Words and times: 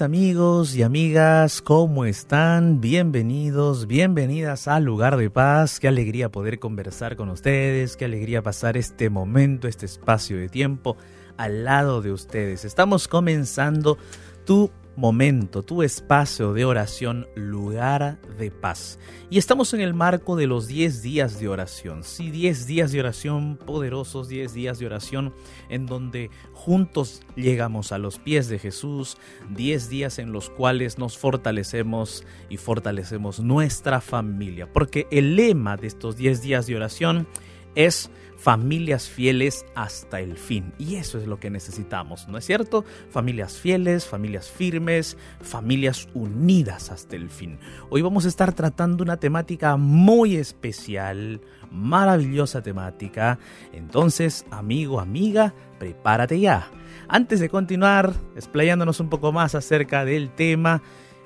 Amigos 0.00 0.74
y 0.76 0.82
amigas, 0.82 1.60
¿cómo 1.60 2.06
están? 2.06 2.80
Bienvenidos, 2.80 3.86
bienvenidas 3.86 4.66
al 4.66 4.84
lugar 4.84 5.16
de 5.16 5.28
paz. 5.28 5.78
Qué 5.78 5.88
alegría 5.88 6.30
poder 6.30 6.58
conversar 6.58 7.16
con 7.16 7.28
ustedes, 7.28 7.96
qué 7.96 8.06
alegría 8.06 8.42
pasar 8.42 8.76
este 8.76 9.10
momento, 9.10 9.68
este 9.68 9.86
espacio 9.86 10.38
de 10.38 10.48
tiempo 10.48 10.96
al 11.36 11.64
lado 11.64 12.00
de 12.00 12.12
ustedes. 12.12 12.64
Estamos 12.64 13.08
comenzando 13.08 13.98
tu 14.46 14.70
momento, 15.00 15.62
tu 15.62 15.82
espacio 15.82 16.52
de 16.52 16.66
oración, 16.66 17.26
lugar 17.34 18.20
de 18.38 18.50
paz. 18.50 18.98
Y 19.30 19.38
estamos 19.38 19.72
en 19.72 19.80
el 19.80 19.94
marco 19.94 20.36
de 20.36 20.46
los 20.46 20.68
10 20.68 21.00
días 21.00 21.40
de 21.40 21.48
oración. 21.48 22.04
Sí, 22.04 22.30
10 22.30 22.66
días 22.66 22.92
de 22.92 23.00
oración 23.00 23.56
poderosos, 23.56 24.28
10 24.28 24.52
días 24.52 24.78
de 24.78 24.84
oración 24.84 25.32
en 25.70 25.86
donde 25.86 26.28
juntos 26.52 27.22
llegamos 27.34 27.92
a 27.92 27.98
los 27.98 28.18
pies 28.18 28.50
de 28.50 28.58
Jesús, 28.58 29.16
10 29.48 29.88
días 29.88 30.18
en 30.18 30.32
los 30.32 30.50
cuales 30.50 30.98
nos 30.98 31.16
fortalecemos 31.16 32.26
y 32.50 32.58
fortalecemos 32.58 33.40
nuestra 33.40 34.02
familia. 34.02 34.70
Porque 34.70 35.06
el 35.10 35.34
lema 35.34 35.78
de 35.78 35.86
estos 35.86 36.18
10 36.18 36.42
días 36.42 36.66
de 36.66 36.76
oración 36.76 37.26
es 37.74 38.10
familias 38.40 39.08
fieles 39.08 39.66
hasta 39.74 40.20
el 40.20 40.36
fin. 40.36 40.72
Y 40.78 40.96
eso 40.96 41.18
es 41.18 41.26
lo 41.26 41.38
que 41.38 41.50
necesitamos, 41.50 42.26
¿no 42.26 42.38
es 42.38 42.46
cierto? 42.46 42.84
Familias 43.10 43.58
fieles, 43.58 44.06
familias 44.06 44.50
firmes, 44.50 45.18
familias 45.42 46.08
unidas 46.14 46.90
hasta 46.90 47.16
el 47.16 47.28
fin. 47.28 47.58
Hoy 47.90 48.00
vamos 48.00 48.24
a 48.24 48.28
estar 48.28 48.54
tratando 48.54 49.04
una 49.04 49.18
temática 49.18 49.76
muy 49.76 50.36
especial, 50.36 51.42
maravillosa 51.70 52.62
temática. 52.62 53.38
Entonces, 53.72 54.46
amigo, 54.50 55.00
amiga, 55.00 55.52
prepárate 55.78 56.40
ya. 56.40 56.70
Antes 57.08 57.40
de 57.40 57.50
continuar, 57.50 58.14
explayándonos 58.36 59.00
un 59.00 59.10
poco 59.10 59.32
más 59.32 59.54
acerca 59.54 60.06
del 60.06 60.30
tema, 60.30 60.82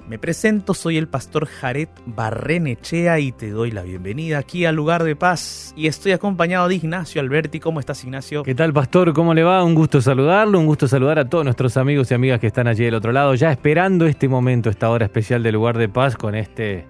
me 0.08 0.18
presento, 0.18 0.74
soy 0.74 0.98
el 0.98 1.08
pastor 1.08 1.46
Jared 1.46 1.88
Barrenechea 2.04 3.20
y 3.20 3.32
te 3.32 3.50
doy 3.50 3.70
la 3.70 3.82
bienvenida 3.82 4.38
aquí 4.38 4.66
al 4.66 4.76
lugar 4.76 5.02
de 5.02 5.16
paz. 5.16 5.72
Y 5.76 5.86
estoy 5.86 6.12
acompañado 6.12 6.68
de 6.68 6.74
Ignacio 6.74 7.20
Alberti. 7.22 7.58
¿Cómo 7.58 7.80
estás, 7.80 8.04
Ignacio? 8.04 8.42
¿Qué 8.42 8.54
tal, 8.54 8.72
pastor? 8.72 9.14
¿Cómo 9.14 9.32
le 9.32 9.42
va? 9.42 9.64
Un 9.64 9.74
gusto 9.74 10.02
saludarlo, 10.02 10.58
un 10.58 10.66
gusto 10.66 10.88
saludar 10.88 11.18
a 11.18 11.28
todos 11.28 11.44
nuestros 11.44 11.76
amigos 11.78 12.10
y 12.10 12.14
amigas 12.14 12.38
que 12.38 12.48
están 12.48 12.68
allí 12.68 12.84
del 12.84 12.94
otro 12.94 13.12
lado, 13.12 13.34
ya 13.34 13.50
esperando 13.50 14.06
este 14.06 14.28
momento, 14.28 14.68
esta 14.68 14.90
hora 14.90 15.06
especial 15.06 15.42
del 15.42 15.54
lugar 15.54 15.78
de 15.78 15.88
paz 15.88 16.16
con 16.16 16.34
este, 16.34 16.84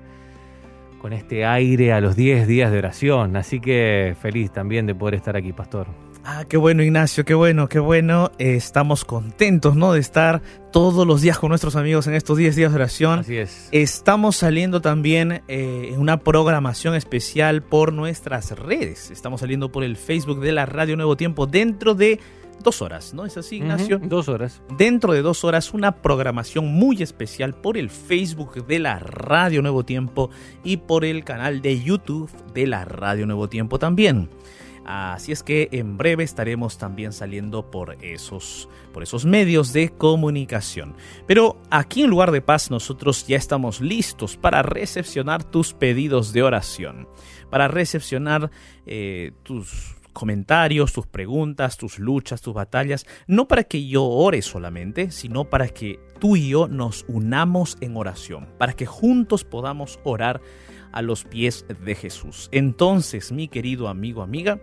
con 1.01 1.13
este 1.13 1.45
aire 1.45 1.93
a 1.93 2.01
los 2.01 2.17
10 2.17 2.49
días 2.49 2.73
de 2.73 2.79
oración. 2.79 3.37
Así 3.37 3.61
que 3.61 4.17
feliz 4.21 4.51
también 4.51 4.87
de 4.87 4.95
poder 4.95 5.15
estar 5.15 5.37
aquí, 5.37 5.53
pastor. 5.53 5.87
Ah, 6.27 6.47
qué 6.49 6.57
bueno 6.57 6.83
Ignacio, 6.83 7.27
qué 7.27 7.35
bueno, 7.35 7.69
qué 7.69 7.79
bueno. 7.79 8.33
estamos 8.39 9.05
contentos, 9.05 9.77
¿no? 9.77 9.93
De 9.93 10.01
estar 10.01 10.41
todos 10.73 11.07
los 11.07 11.21
días 11.21 11.39
con 11.39 11.51
nuestros 11.51 11.77
amigos 11.77 12.07
en 12.07 12.15
estos 12.15 12.39
10 12.39 12.57
días 12.57 12.73
de 12.73 12.77
oración. 12.77 13.21
Así 13.21 13.37
es. 13.37 13.69
Estamos 13.73 14.37
saliendo 14.37 14.81
también 14.81 15.43
eh, 15.49 15.91
en 15.93 16.01
una 16.01 16.21
programación 16.21 16.95
especial 16.95 17.63
por 17.63 17.93
nuestras 17.93 18.53
redes. 18.53 19.11
Estamos 19.11 19.41
saliendo 19.41 19.71
por 19.71 19.85
el 19.85 19.99
Facebook 19.99 20.41
de 20.41 20.53
la 20.53 20.65
Radio 20.65 20.97
Nuevo 20.97 21.15
Tiempo 21.15 21.47
dentro 21.47 21.95
de 21.95 22.19
dos 22.63 22.81
horas, 22.81 23.13
¿no? 23.13 23.27
¿Es 23.27 23.37
así, 23.37 23.57
Ignacio? 23.57 23.99
dos 23.99 24.31
horas. 24.31 24.63
Dentro 24.79 25.13
de 25.13 25.21
dos 25.21 25.45
horas, 25.45 25.75
una 25.75 25.93
programación 25.93 26.69
muy 26.69 27.03
especial 27.03 27.53
por 27.55 27.77
el 27.77 27.91
Facebook 27.91 28.67
de 28.67 28.79
la 28.79 28.99
Radio 28.99 29.61
Nuevo 29.61 29.85
Tiempo 29.85 30.31
y 30.65 30.79
por 30.79 31.05
el 31.05 31.23
canal 31.23 31.61
de 31.61 31.83
YouTube 31.83 32.31
de 32.55 32.67
la 32.67 32.87
Radio 32.87 33.27
Nuevo 33.27 33.51
Tiempo 33.51 33.79
también. 33.79 34.31
Así 34.85 35.33
es 35.33 35.43
que 35.43 35.69
en 35.73 35.97
breve 35.97 36.25
estaremos 36.25 36.77
también 36.79 37.13
saliendo 37.13 37.71
por 37.71 37.97
esos, 38.03 38.69
por 38.93 39.03
esos 39.03 39.25
medios 39.25 39.73
de 39.73 39.91
comunicación. 39.91 40.95
Pero 41.27 41.61
aquí 41.71 42.03
en 42.03 42.11
Lugar 42.11 42.31
de 42.31 42.43
Paz 42.43 42.71
nosotros 42.71 43.27
ya 43.27 43.37
estamos 43.37 43.81
listos 43.81 44.37
para 44.37 44.63
recepcionar 44.63 45.43
tus 45.43 45.73
pedidos 45.73 46.33
de 46.33 46.43
oración, 46.43 47.09
para 47.51 47.69
recepcionar 47.69 48.51
eh, 48.87 49.33
tus 49.43 49.97
comentarios, 50.15 50.93
tus 50.93 51.07
preguntas, 51.07 51.77
tus 51.77 51.99
luchas, 51.99 52.41
tus 52.41 52.55
batallas, 52.55 53.05
no 53.27 53.47
para 53.47 53.65
que 53.65 53.87
yo 53.87 54.05
ore 54.05 54.41
solamente, 54.41 55.11
sino 55.11 55.51
para 55.51 55.69
que 55.69 55.99
tú 56.21 56.37
y 56.37 56.49
yo 56.49 56.69
nos 56.69 57.05
unamos 57.09 57.77
en 57.83 57.97
oración, 57.97 58.49
para 58.59 58.73
que 58.73 58.87
juntos 58.87 59.45
podamos 59.45 59.99
orar 60.05 60.41
a 60.95 61.03
los 61.03 61.25
pies 61.25 61.67
de 61.85 61.95
Jesús. 61.95 62.49
Entonces, 62.53 63.33
mi 63.33 63.49
querido 63.49 63.89
amigo, 63.89 64.23
amiga, 64.23 64.61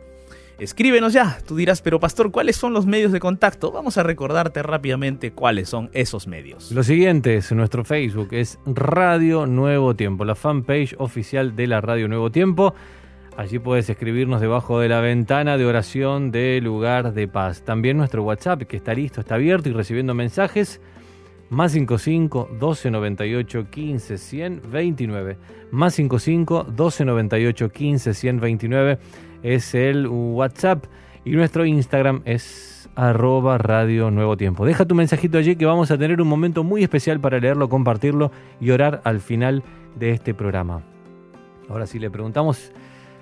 Escríbenos 0.62 1.14
ya. 1.14 1.40
Tú 1.48 1.56
dirás, 1.56 1.82
pero 1.82 2.00
pastor, 2.00 2.30
¿cuáles 2.30 2.56
son 2.56 2.72
los 2.72 2.86
medios 2.86 3.12
de 3.12 3.20
contacto? 3.20 3.72
Vamos 3.72 3.98
a 3.98 4.04
recordarte 4.04 4.62
rápidamente 4.62 5.32
cuáles 5.32 5.70
son 5.70 5.90
esos 5.92 6.28
medios. 6.28 6.72
Lo 6.72 6.84
siguiente 6.84 7.36
es 7.36 7.52
nuestro 7.52 7.84
Facebook, 7.84 8.28
es 8.30 8.60
Radio 8.68 9.48
Nuevo 9.48 9.96
Tiempo, 9.96 10.24
la 10.24 10.36
fanpage 10.36 10.94
oficial 11.00 11.56
de 11.56 11.66
la 11.66 11.82
Radio 11.82 12.08
Nuevo 12.08 12.30
Tiempo. 12.30 12.76
Allí 13.38 13.58
puedes 13.58 13.90
escribirnos 13.90 14.40
debajo 14.40 14.80
de 14.80 14.90
la 14.90 15.02
ventana 15.02 15.58
de 15.58 15.66
oración 15.66 16.30
de 16.30 16.62
lugar 16.62 17.16
de 17.16 17.28
paz. 17.28 17.64
También 17.66 17.98
nuestro 17.98 18.22
WhatsApp, 18.22 18.62
que 18.62 18.78
está 18.78 18.94
listo, 18.94 19.22
está 19.22 19.36
abierto 19.36 19.68
y 19.68 19.72
recibiendo 19.72 20.14
mensajes. 20.14 20.80
Más 21.52 21.74
55 21.74 22.48
1298 22.52 23.70
15 23.70 24.18
129. 24.18 25.38
Más 25.72 25.94
55 25.96 26.64
1298 26.64 27.70
15 27.70 28.14
129 28.14 29.00
es 29.44 29.76
el 29.76 30.08
WhatsApp 30.08 30.86
y 31.26 31.32
nuestro 31.32 31.66
Instagram 31.66 32.22
es 32.24 32.90
arroba 32.96 33.58
radio 33.58 34.12
nuevo 34.12 34.38
tiempo. 34.38 34.66
Deja 34.66 34.86
tu 34.86 34.96
mensajito 34.96 35.40
allí 35.40 35.58
que 35.58 35.66
vamos 35.66 35.92
a 35.92 35.98
tener 35.98 36.22
un 36.22 36.30
momento 36.30 36.64
muy 36.64 36.84
especial 36.84 37.20
para 37.20 37.38
leerlo, 37.38 37.68
compartirlo 37.68 38.32
y 38.62 38.72
orar 38.72 39.02
al 39.04 39.20
final 39.20 39.62
de 40.00 40.12
este 40.12 40.34
programa. 40.34 40.84
Ahora 41.68 41.86
sí 41.86 42.00
le 42.00 42.10
preguntamos 42.10 42.72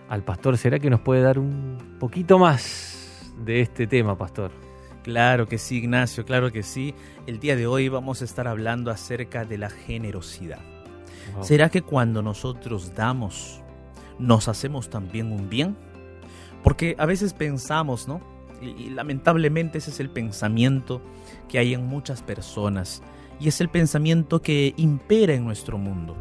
al 0.07 0.21
pastor, 0.23 0.55
¿será 0.59 0.77
que 0.77 0.91
nos 0.91 0.99
puede 0.99 1.23
dar 1.23 1.39
un 1.39 1.97
poquito 1.99 2.37
más 2.37 3.33
de 3.43 3.61
este 3.61 3.87
tema, 3.87 4.15
pastor? 4.15 4.51
Claro 5.03 5.47
que 5.47 5.57
sí, 5.57 5.77
Ignacio, 5.77 6.25
claro 6.25 6.51
que 6.51 6.63
sí. 6.63 6.93
El 7.25 7.39
día 7.39 7.55
de 7.55 7.67
hoy 7.67 7.87
vamos 7.87 8.21
a 8.21 8.25
estar 8.25 8.47
hablando 8.47 8.91
acerca 8.91 9.45
de 9.45 9.57
la 9.57 9.69
generosidad. 9.69 10.59
¿Será 11.41 11.69
que 11.69 11.81
cuando 11.81 12.21
nosotros 12.21 12.93
damos, 12.95 13.61
nos 14.17 14.47
hacemos 14.47 14.89
también 14.89 15.31
un 15.31 15.49
bien? 15.49 15.77
Porque 16.63 16.95
a 16.97 17.05
veces 17.05 17.33
pensamos, 17.33 18.07
¿no? 18.07 18.21
Y, 18.61 18.89
lamentablemente 18.89 19.77
ese 19.77 19.91
es 19.91 19.99
el 20.01 20.09
pensamiento 20.09 21.01
que 21.47 21.59
hay 21.59 21.73
en 21.73 21.85
muchas 21.85 22.21
personas. 22.21 23.01
Y 23.39 23.47
es 23.47 23.61
el 23.61 23.69
pensamiento 23.69 24.41
que 24.41 24.73
impera 24.75 25.33
en 25.33 25.45
nuestro 25.45 25.77
mundo. 25.77 26.17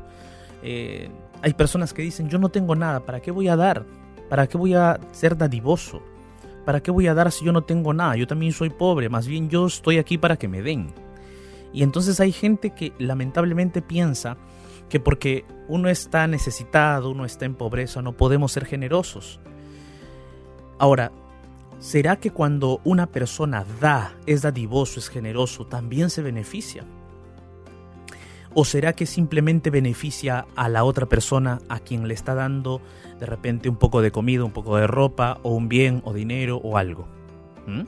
Eh, 0.62 1.10
hay 1.43 1.55
personas 1.55 1.93
que 1.93 2.03
dicen, 2.03 2.28
yo 2.28 2.39
no 2.39 2.49
tengo 2.49 2.77
nada, 2.77 3.00
¿para 3.00 3.21
qué 3.21 3.33
voy 3.33 3.49
a 3.49 3.56
dar? 3.56 3.84
¿Para 4.28 4.47
qué 4.47 4.56
voy 4.56 4.75
a 4.75 5.00
ser 5.10 5.37
dadivoso? 5.37 6.00
¿Para 6.68 6.82
qué 6.82 6.90
voy 6.90 7.06
a 7.06 7.14
dar 7.14 7.32
si 7.32 7.46
yo 7.46 7.52
no 7.52 7.62
tengo 7.62 7.94
nada? 7.94 8.14
Yo 8.16 8.26
también 8.26 8.52
soy 8.52 8.68
pobre, 8.68 9.08
más 9.08 9.26
bien 9.26 9.48
yo 9.48 9.66
estoy 9.66 9.96
aquí 9.96 10.18
para 10.18 10.36
que 10.36 10.48
me 10.48 10.60
den. 10.60 10.92
Y 11.72 11.82
entonces 11.82 12.20
hay 12.20 12.30
gente 12.30 12.74
que 12.74 12.92
lamentablemente 12.98 13.80
piensa 13.80 14.36
que 14.90 15.00
porque 15.00 15.46
uno 15.66 15.88
está 15.88 16.26
necesitado, 16.26 17.08
uno 17.08 17.24
está 17.24 17.46
en 17.46 17.54
pobreza, 17.54 18.02
no 18.02 18.18
podemos 18.18 18.52
ser 18.52 18.66
generosos. 18.66 19.40
Ahora, 20.78 21.10
¿será 21.78 22.16
que 22.16 22.32
cuando 22.32 22.82
una 22.84 23.06
persona 23.06 23.64
da, 23.80 24.12
es 24.26 24.42
dadivoso, 24.42 25.00
es 25.00 25.08
generoso, 25.08 25.66
también 25.66 26.10
se 26.10 26.20
beneficia? 26.20 26.84
¿O 28.54 28.65
será 28.65 28.92
que 28.95 29.06
simplemente 29.06 29.71
beneficia 29.71 30.47
a 30.56 30.68
la 30.68 30.84
otra 30.84 31.06
persona 31.06 31.60
a 31.68 31.80
quien 31.80 32.09
le 32.09 32.15
está 32.15 32.34
dando 32.34 32.80
de 33.21 33.27
repente 33.27 33.68
un 33.68 33.77
poco 33.77 34.00
de 34.00 34.10
comida, 34.10 34.45
un 34.45 34.53
poco 34.53 34.77
de 34.77 34.86
ropa, 34.86 35.39
o 35.42 35.54
un 35.54 35.68
bien, 35.68 36.03
o 36.04 36.12
dinero, 36.12 36.59
o 36.59 36.77
algo? 36.78 37.06
¿Mm? 37.66 37.83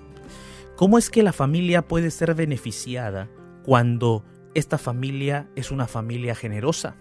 ¿Cómo 0.76 0.98
es 0.98 1.10
que 1.10 1.22
la 1.22 1.32
familia 1.32 1.82
puede 1.82 2.10
ser 2.10 2.34
beneficiada 2.34 3.28
cuando 3.64 4.24
esta 4.54 4.78
familia 4.78 5.48
es 5.56 5.70
una 5.70 5.86
familia 5.86 6.34
generosa? 6.34 6.96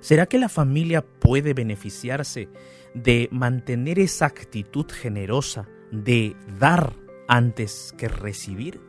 ¿Será 0.00 0.26
que 0.26 0.38
la 0.38 0.48
familia 0.48 1.04
puede 1.04 1.54
beneficiarse 1.54 2.48
de 2.94 3.28
mantener 3.30 3.98
esa 3.98 4.26
actitud 4.26 4.86
generosa 4.90 5.68
de 5.90 6.36
dar 6.58 6.92
antes 7.28 7.94
que 7.96 8.08
recibir? 8.08 8.87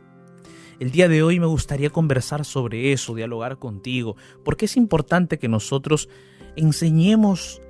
El 0.80 0.92
día 0.92 1.08
de 1.08 1.22
hoy 1.22 1.38
me 1.38 1.44
gustaría 1.44 1.90
conversar 1.90 2.46
sobre 2.46 2.92
eso, 2.92 3.14
dialogar 3.14 3.58
contigo, 3.58 4.16
porque 4.42 4.64
es 4.64 4.78
importante 4.78 5.38
que 5.38 5.46
nosotros 5.46 6.08
enseñemos 6.56 7.60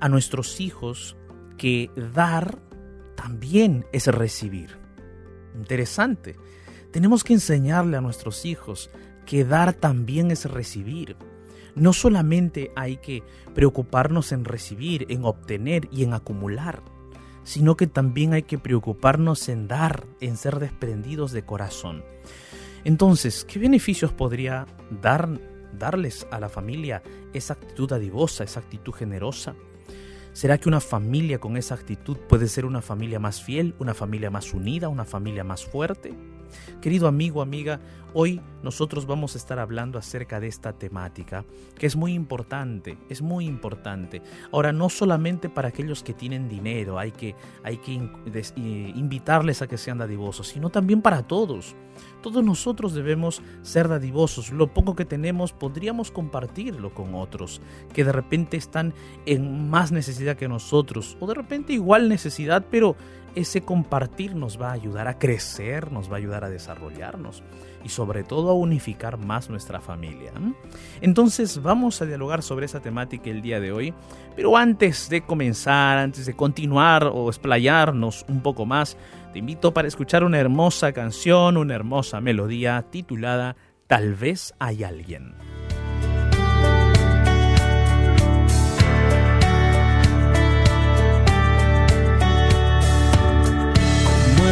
a 0.00 0.08
nuestros 0.08 0.60
hijos 0.60 1.16
que 1.56 1.88
dar 2.12 2.58
también 3.14 3.86
es 3.92 4.08
recibir. 4.08 4.76
Interesante. 5.56 6.34
Tenemos 6.90 7.22
que 7.22 7.34
enseñarle 7.34 7.96
a 7.96 8.00
nuestros 8.00 8.44
hijos 8.44 8.90
que 9.24 9.44
dar 9.44 9.72
también 9.72 10.32
es 10.32 10.44
recibir. 10.50 11.16
No 11.76 11.92
solamente 11.92 12.72
hay 12.74 12.96
que 12.96 13.22
preocuparnos 13.54 14.32
en 14.32 14.44
recibir, 14.44 15.06
en 15.10 15.24
obtener 15.24 15.88
y 15.92 16.02
en 16.02 16.12
acumular, 16.12 16.82
sino 17.44 17.76
que 17.76 17.86
también 17.86 18.32
hay 18.34 18.42
que 18.42 18.58
preocuparnos 18.58 19.48
en 19.48 19.68
dar, 19.68 20.06
en 20.20 20.36
ser 20.36 20.58
desprendidos 20.58 21.30
de 21.30 21.44
corazón. 21.44 22.02
Entonces, 22.84 23.44
¿qué 23.44 23.58
beneficios 23.58 24.12
podría 24.12 24.66
dar, 25.02 25.28
darles 25.78 26.26
a 26.30 26.40
la 26.40 26.48
familia 26.48 27.02
esa 27.32 27.54
actitud 27.54 27.92
adivosa, 27.92 28.44
esa 28.44 28.60
actitud 28.60 28.92
generosa? 28.92 29.54
¿Será 30.32 30.58
que 30.58 30.68
una 30.68 30.80
familia 30.80 31.38
con 31.38 31.56
esa 31.56 31.74
actitud 31.74 32.16
puede 32.28 32.46
ser 32.48 32.64
una 32.64 32.80
familia 32.80 33.18
más 33.18 33.42
fiel, 33.42 33.74
una 33.78 33.94
familia 33.94 34.30
más 34.30 34.54
unida, 34.54 34.88
una 34.88 35.04
familia 35.04 35.42
más 35.42 35.64
fuerte? 35.64 36.14
Querido 36.80 37.08
amigo, 37.08 37.42
amiga, 37.42 37.80
hoy 38.14 38.40
nosotros 38.62 39.06
vamos 39.06 39.34
a 39.34 39.38
estar 39.38 39.58
hablando 39.58 39.98
acerca 39.98 40.40
de 40.40 40.48
esta 40.48 40.72
temática, 40.72 41.44
que 41.76 41.86
es 41.86 41.96
muy 41.96 42.14
importante, 42.14 42.98
es 43.08 43.22
muy 43.22 43.46
importante. 43.46 44.22
Ahora, 44.52 44.72
no 44.72 44.88
solamente 44.88 45.48
para 45.48 45.68
aquellos 45.68 46.02
que 46.02 46.14
tienen 46.14 46.48
dinero, 46.48 46.98
hay 46.98 47.12
que, 47.12 47.34
hay 47.62 47.78
que 47.78 47.92
invitarles 47.92 49.62
a 49.62 49.66
que 49.66 49.78
sean 49.78 49.98
dadivosos, 49.98 50.48
sino 50.48 50.70
también 50.70 51.02
para 51.02 51.22
todos. 51.22 51.76
Todos 52.22 52.44
nosotros 52.44 52.94
debemos 52.94 53.42
ser 53.62 53.88
dadivosos. 53.88 54.50
Lo 54.50 54.72
poco 54.72 54.94
que 54.94 55.04
tenemos 55.04 55.52
podríamos 55.52 56.10
compartirlo 56.10 56.94
con 56.94 57.14
otros 57.14 57.60
que 57.92 58.04
de 58.04 58.12
repente 58.12 58.56
están 58.56 58.94
en 59.26 59.68
más 59.68 59.92
necesidad 59.92 60.36
que 60.36 60.48
nosotros 60.48 61.16
o 61.20 61.26
de 61.26 61.34
repente 61.34 61.72
igual 61.72 62.08
necesidad, 62.08 62.66
pero 62.70 62.96
ese 63.38 63.60
compartir 63.60 64.34
nos 64.34 64.60
va 64.60 64.70
a 64.70 64.72
ayudar 64.72 65.06
a 65.06 65.18
crecer, 65.18 65.92
nos 65.92 66.10
va 66.10 66.14
a 66.14 66.18
ayudar 66.18 66.44
a 66.44 66.50
desarrollarnos 66.50 67.42
y 67.84 67.88
sobre 67.88 68.24
todo 68.24 68.50
a 68.50 68.54
unificar 68.54 69.16
más 69.16 69.48
nuestra 69.48 69.80
familia. 69.80 70.32
Entonces 71.00 71.62
vamos 71.62 72.02
a 72.02 72.06
dialogar 72.06 72.42
sobre 72.42 72.66
esa 72.66 72.80
temática 72.80 73.30
el 73.30 73.40
día 73.40 73.60
de 73.60 73.70
hoy, 73.70 73.94
pero 74.34 74.56
antes 74.56 75.08
de 75.08 75.20
comenzar, 75.20 75.98
antes 75.98 76.26
de 76.26 76.34
continuar 76.34 77.04
o 77.04 77.28
explayarnos 77.28 78.24
un 78.28 78.42
poco 78.42 78.66
más, 78.66 78.96
te 79.32 79.38
invito 79.38 79.72
para 79.72 79.86
escuchar 79.86 80.24
una 80.24 80.38
hermosa 80.38 80.92
canción, 80.92 81.56
una 81.56 81.74
hermosa 81.74 82.20
melodía 82.20 82.84
titulada 82.90 83.56
Tal 83.86 84.14
vez 84.14 84.52
hay 84.58 84.84
alguien. 84.84 85.34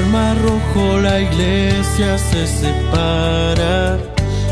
Mar 0.07 0.37
rojo 0.43 0.99
la 1.01 1.21
iglesia 1.21 2.19
se 2.19 2.47
separa. 2.47 3.99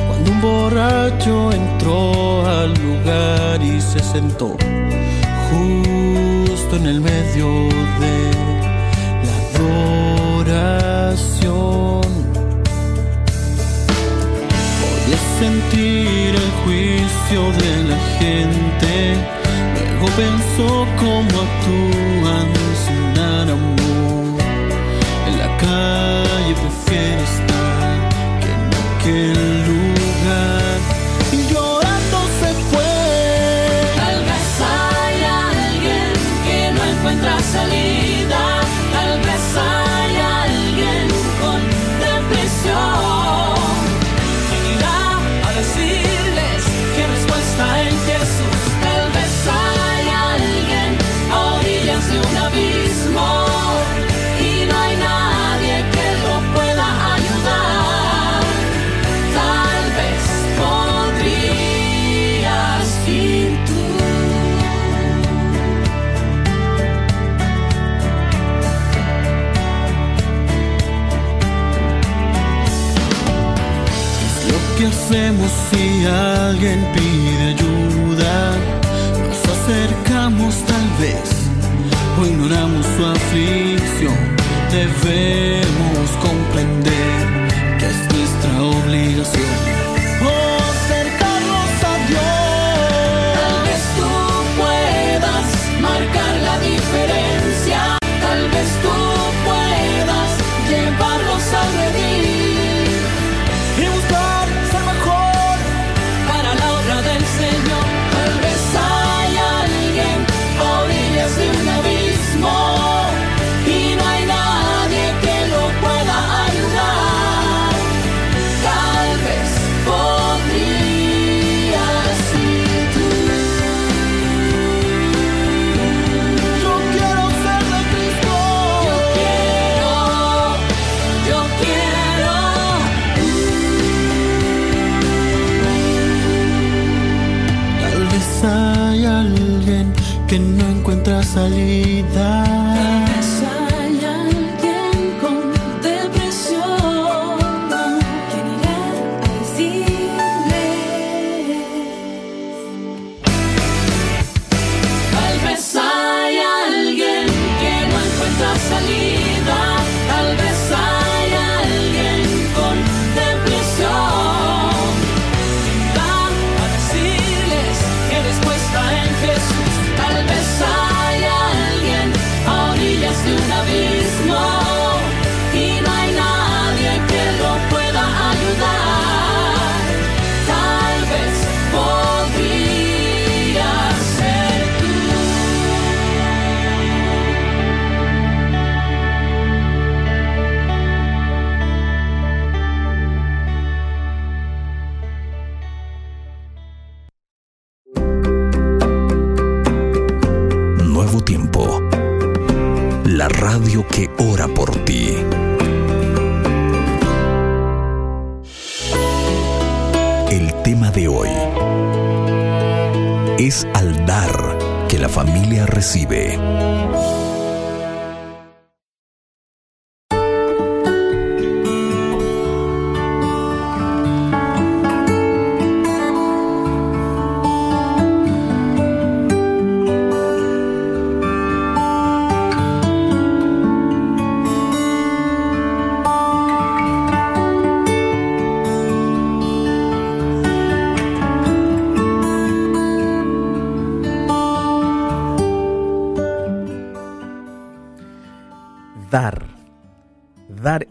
Cuando 0.08 0.30
un 0.30 0.40
borracho 0.40 1.52
entró 1.52 2.46
al 2.46 2.72
lugar 2.74 3.62
y 3.62 3.80
se 3.80 4.00
sentó 4.00 4.56
justo 5.50 6.76
en 6.76 6.86
el 6.86 7.00
medio 7.00 7.46
de 8.02 8.16
la 9.26 9.36
adoración. 10.40 12.02
Podía 14.80 15.20
sentir 15.38 16.30
el 16.44 16.50
juicio 16.64 17.40
de 17.62 17.72
la 17.90 17.98
gente, 18.18 18.92
luego 19.90 20.06
pensó 20.16 20.68
cómo 20.98 21.34
actúan 21.46 22.43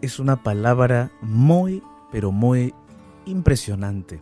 es 0.04 0.18
una 0.18 0.42
palabra 0.42 1.10
muy, 1.22 1.82
pero 2.12 2.30
muy 2.30 2.74
impresionante. 3.24 4.20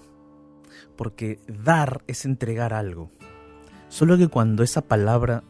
Porque 0.97 1.41
dar 1.49 2.03
es 2.07 2.25
entregar 2.25 2.73
algo. 2.73 3.11
Solo 3.89 4.17
que 4.17 4.29
cuando 4.29 4.63
esa 4.63 4.83
palabra 4.83 5.43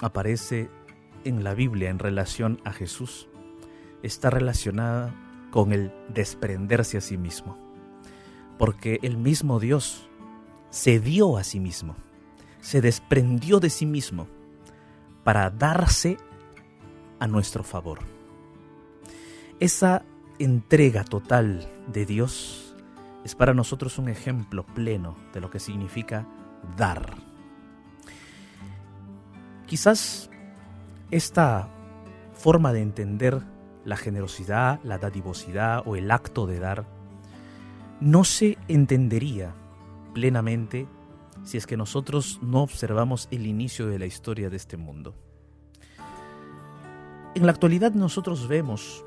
aparece 0.00 0.70
en 1.24 1.42
la 1.42 1.54
Biblia 1.54 1.90
en 1.90 1.98
relación 1.98 2.60
a 2.64 2.72
Jesús, 2.72 3.28
está 4.02 4.30
relacionada 4.30 5.14
con 5.50 5.72
el 5.72 5.92
desprenderse 6.14 6.98
a 6.98 7.00
sí 7.00 7.18
mismo. 7.18 7.58
Porque 8.58 9.00
el 9.02 9.16
mismo 9.16 9.58
Dios 9.58 10.08
se 10.70 11.00
dio 11.00 11.36
a 11.36 11.44
sí 11.44 11.58
mismo, 11.58 11.96
se 12.60 12.80
desprendió 12.80 13.58
de 13.58 13.68
sí 13.68 13.86
mismo 13.86 14.28
para 15.24 15.50
darse 15.50 16.18
a 17.18 17.26
nuestro 17.26 17.64
favor. 17.64 18.21
Esa 19.62 20.02
entrega 20.40 21.04
total 21.04 21.70
de 21.86 22.04
Dios 22.04 22.74
es 23.24 23.36
para 23.36 23.54
nosotros 23.54 23.96
un 23.96 24.08
ejemplo 24.08 24.66
pleno 24.66 25.14
de 25.32 25.40
lo 25.40 25.50
que 25.50 25.60
significa 25.60 26.26
dar. 26.76 27.14
Quizás 29.68 30.30
esta 31.12 31.68
forma 32.34 32.72
de 32.72 32.82
entender 32.82 33.40
la 33.84 33.96
generosidad, 33.96 34.80
la 34.82 34.98
dadivosidad 34.98 35.84
o 35.86 35.94
el 35.94 36.10
acto 36.10 36.48
de 36.48 36.58
dar 36.58 36.84
no 38.00 38.24
se 38.24 38.58
entendería 38.66 39.54
plenamente 40.12 40.88
si 41.44 41.56
es 41.56 41.68
que 41.68 41.76
nosotros 41.76 42.40
no 42.42 42.64
observamos 42.64 43.28
el 43.30 43.46
inicio 43.46 43.86
de 43.86 44.00
la 44.00 44.06
historia 44.06 44.50
de 44.50 44.56
este 44.56 44.76
mundo. 44.76 45.14
En 47.36 47.46
la 47.46 47.52
actualidad 47.52 47.92
nosotros 47.92 48.48
vemos 48.48 49.04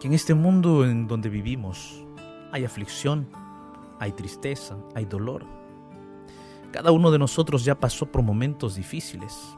que 0.00 0.06
en 0.06 0.14
este 0.14 0.32
mundo 0.32 0.86
en 0.86 1.06
donde 1.06 1.28
vivimos 1.28 2.02
hay 2.52 2.64
aflicción, 2.64 3.28
hay 3.98 4.12
tristeza, 4.12 4.78
hay 4.94 5.04
dolor. 5.04 5.44
Cada 6.72 6.90
uno 6.90 7.10
de 7.10 7.18
nosotros 7.18 7.66
ya 7.66 7.78
pasó 7.78 8.06
por 8.06 8.22
momentos 8.22 8.76
difíciles. 8.76 9.56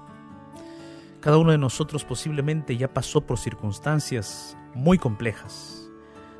Cada 1.20 1.38
uno 1.38 1.52
de 1.52 1.58
nosotros 1.58 2.04
posiblemente 2.04 2.76
ya 2.76 2.92
pasó 2.92 3.20
por 3.20 3.38
circunstancias 3.38 4.56
muy 4.74 4.98
complejas. 4.98 5.88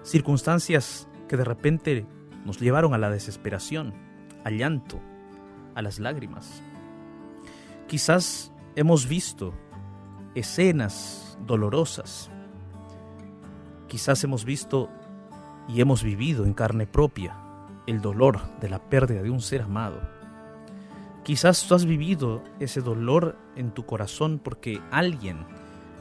Circunstancias 0.03 1.09
que 1.29 1.37
de 1.37 1.45
repente 1.45 2.05
nos 2.45 2.59
llevaron 2.59 2.95
a 2.95 2.99
la 2.99 3.09
desesperación, 3.09 3.95
al 4.43 4.59
llanto, 4.59 4.99
a 5.77 5.83
las 5.83 6.01
lágrimas. 6.01 6.61
Quizás 7.87 8.53
hemos 8.75 9.07
visto 9.07 9.55
escenas 10.35 11.39
dolorosas. 11.47 12.32
Quizás 13.93 14.25
hemos 14.25 14.47
visto 14.47 14.89
y 15.69 15.83
hemos 15.83 16.03
vivido 16.03 16.47
en 16.47 16.55
carne 16.55 16.87
propia 16.87 17.37
el 17.87 18.01
dolor 18.01 18.41
de 18.59 18.71
la 18.71 18.79
pérdida 18.79 19.21
de 19.21 19.29
un 19.29 19.43
ser 19.43 19.61
amado. 19.61 20.01
Quizás 21.25 21.67
tú 21.69 21.75
has 21.75 21.85
vivido 21.85 22.43
ese 22.59 22.81
dolor 22.81 23.37
en 23.55 23.71
tu 23.71 23.85
corazón 23.85 24.41
porque 24.43 24.81
alguien 24.91 25.45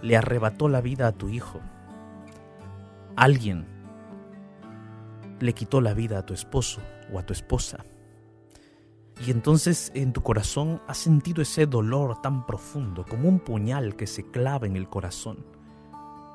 le 0.01 0.15
arrebató 0.15 0.69
la 0.69 0.79
vida 0.79 1.05
a 1.05 1.11
tu 1.11 1.27
hijo. 1.27 1.59
Alguien 3.17 3.67
le 5.41 5.51
quitó 5.51 5.81
la 5.81 5.93
vida 5.93 6.19
a 6.19 6.25
tu 6.25 6.33
esposo 6.33 6.79
o 7.11 7.19
a 7.19 7.25
tu 7.25 7.33
esposa. 7.33 7.83
Y 9.27 9.31
entonces 9.31 9.91
en 9.95 10.13
tu 10.13 10.23
corazón 10.23 10.81
has 10.87 10.97
sentido 10.97 11.41
ese 11.41 11.65
dolor 11.65 12.21
tan 12.21 12.45
profundo, 12.45 13.05
como 13.05 13.27
un 13.27 13.41
puñal 13.41 13.97
que 13.97 14.07
se 14.07 14.31
clava 14.31 14.65
en 14.65 14.77
el 14.77 14.87
corazón. 14.87 15.59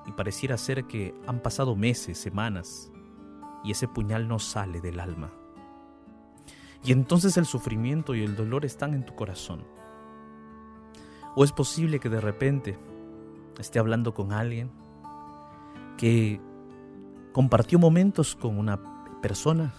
Y 0.06 0.12
pareciera 0.12 0.56
ser 0.56 0.84
que 0.84 1.14
han 1.26 1.40
pasado 1.40 1.74
meses, 1.76 2.18
semanas, 2.18 2.90
y 3.64 3.72
ese 3.72 3.88
puñal 3.88 4.28
no 4.28 4.38
sale 4.38 4.80
del 4.80 5.00
alma. 5.00 5.32
Y 6.84 6.92
entonces 6.92 7.36
el 7.36 7.46
sufrimiento 7.46 8.14
y 8.14 8.22
el 8.22 8.36
dolor 8.36 8.64
están 8.64 8.94
en 8.94 9.04
tu 9.04 9.14
corazón. 9.14 9.64
O 11.34 11.44
es 11.44 11.52
posible 11.52 11.98
que 11.98 12.08
de 12.08 12.20
repente 12.20 12.78
esté 13.58 13.78
hablando 13.78 14.14
con 14.14 14.32
alguien 14.32 14.70
que 15.96 16.40
compartió 17.32 17.78
momentos 17.78 18.36
con 18.36 18.58
una 18.58 18.78
persona 19.20 19.74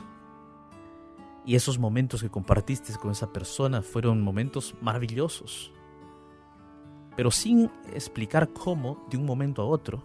y 1.45 1.55
esos 1.55 1.79
momentos 1.79 2.21
que 2.21 2.29
compartiste 2.29 2.93
con 2.97 3.11
esa 3.11 3.31
persona 3.31 3.81
fueron 3.81 4.21
momentos 4.21 4.75
maravillosos. 4.81 5.71
Pero 7.15 7.31
sin 7.31 7.71
explicar 7.93 8.51
cómo, 8.51 9.07
de 9.09 9.17
un 9.17 9.25
momento 9.25 9.61
a 9.61 9.65
otro, 9.65 10.03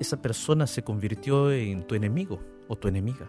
esa 0.00 0.20
persona 0.20 0.66
se 0.66 0.82
convirtió 0.82 1.52
en 1.52 1.86
tu 1.86 1.94
enemigo 1.94 2.40
o 2.68 2.76
tu 2.76 2.88
enemiga. 2.88 3.28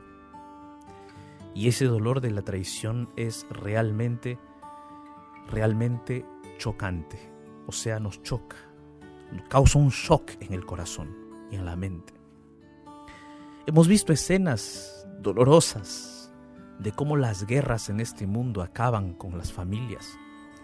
Y 1.53 1.67
ese 1.67 1.85
dolor 1.85 2.21
de 2.21 2.31
la 2.31 2.41
traición 2.41 3.09
es 3.15 3.45
realmente, 3.49 4.37
realmente 5.47 6.25
chocante. 6.57 7.17
O 7.67 7.71
sea, 7.71 7.99
nos 7.99 8.21
choca, 8.23 8.57
causa 9.49 9.79
un 9.79 9.89
shock 9.89 10.31
en 10.41 10.53
el 10.53 10.65
corazón 10.65 11.15
y 11.51 11.55
en 11.55 11.65
la 11.65 11.75
mente. 11.75 12.13
Hemos 13.65 13.87
visto 13.87 14.13
escenas 14.13 15.07
dolorosas 15.21 16.31
de 16.79 16.91
cómo 16.91 17.15
las 17.15 17.45
guerras 17.45 17.89
en 17.89 17.99
este 17.99 18.27
mundo 18.27 18.61
acaban 18.61 19.13
con 19.13 19.37
las 19.37 19.53
familias, 19.53 20.17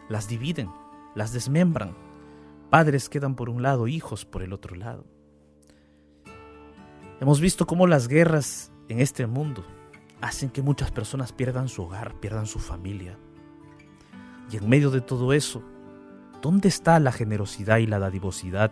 las 0.10 0.27
dividen, 0.27 0.70
las 1.15 1.31
desmembran. 1.31 1.96
Padres 2.70 3.10
quedan 3.10 3.36
por 3.36 3.50
un 3.50 3.63
lado, 3.63 3.88
hijos 3.88 4.25
por 4.25 4.43
el 4.43 4.53
otro 4.53 4.75
lado. 4.75 5.05
Hemos 7.22 7.40
visto 7.40 7.68
cómo 7.68 7.86
las 7.86 8.08
guerras 8.08 8.72
en 8.90 9.00
este 9.00 9.28
mundo 9.28 9.63
hacen 10.22 10.50
que 10.50 10.63
muchas 10.63 10.90
personas 10.90 11.32
pierdan 11.32 11.70
su 11.70 11.84
hogar, 11.84 12.16
pierdan 12.20 12.48
su 12.48 12.58
familia. 12.58 13.16
Y 14.51 14.58
en 14.58 14.68
medio 14.68 14.90
de 14.90 15.01
todo 15.01 15.32
eso, 15.32 15.62
¿dónde 16.42 16.68
está 16.68 17.00
la 17.00 17.12
generosidad 17.12 17.78
y 17.78 17.86
la 17.86 18.00
dadivosidad 18.00 18.72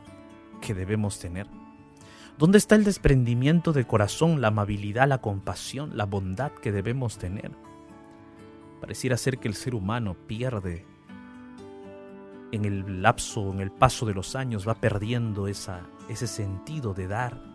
que 0.62 0.74
debemos 0.74 1.20
tener? 1.20 1.46
¿Dónde 2.40 2.58
está 2.58 2.74
el 2.74 2.86
desprendimiento 2.86 3.72
de 3.72 3.86
corazón, 3.86 4.42
la 4.42 4.48
amabilidad, 4.48 5.08
la 5.08 5.22
compasión, 5.22 5.96
la 5.96 6.08
bondad 6.08 6.52
que 6.54 6.72
debemos 6.72 7.20
tener? 7.20 7.52
Pareciera 8.82 9.16
ser 9.18 9.38
que 9.38 9.48
el 9.48 9.54
ser 9.54 9.76
humano 9.76 10.16
pierde 10.26 10.88
en 12.52 12.66
el 12.66 13.04
lapso, 13.04 13.54
en 13.54 13.60
el 13.60 13.70
paso 13.70 14.08
de 14.08 14.16
los 14.16 14.36
años, 14.36 14.68
va 14.68 14.74
perdiendo 14.74 15.48
ese 15.48 16.26
sentido 16.26 16.96
de 16.96 17.08
dar 17.08 17.49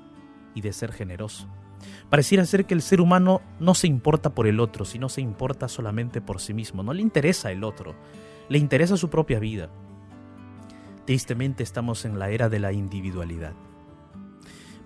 y 0.55 0.61
de 0.61 0.73
ser 0.73 0.93
generoso. 0.93 1.49
Pareciera 2.11 2.45
ser 2.45 2.67
que 2.67 2.75
el 2.75 2.83
ser 2.83 3.01
humano 3.01 3.43
no 3.61 3.75
se 3.75 3.87
importa 3.87 4.35
por 4.35 4.47
el 4.47 4.61
otro, 4.61 4.85
sino 4.85 5.09
se 5.09 5.21
importa 5.21 5.69
solamente 5.69 6.21
por 6.21 6.41
sí 6.41 6.55
mismo. 6.55 6.83
No 6.83 6.93
le 6.93 7.03
interesa 7.03 7.51
el 7.51 7.65
otro, 7.65 7.95
le 8.49 8.59
interesa 8.59 8.97
su 8.97 9.11
propia 9.11 9.39
vida. 9.39 9.71
Tristemente 11.07 11.63
estamos 11.63 12.05
en 12.05 12.19
la 12.19 12.31
era 12.31 12.49
de 12.49 12.59
la 12.59 12.73
individualidad. 12.73 13.53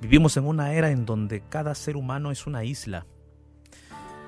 Vivimos 0.00 0.36
en 0.36 0.46
una 0.46 0.72
era 0.72 0.90
en 0.90 1.06
donde 1.06 1.42
cada 1.48 1.74
ser 1.74 1.96
humano 1.96 2.30
es 2.30 2.46
una 2.46 2.64
isla. 2.64 3.06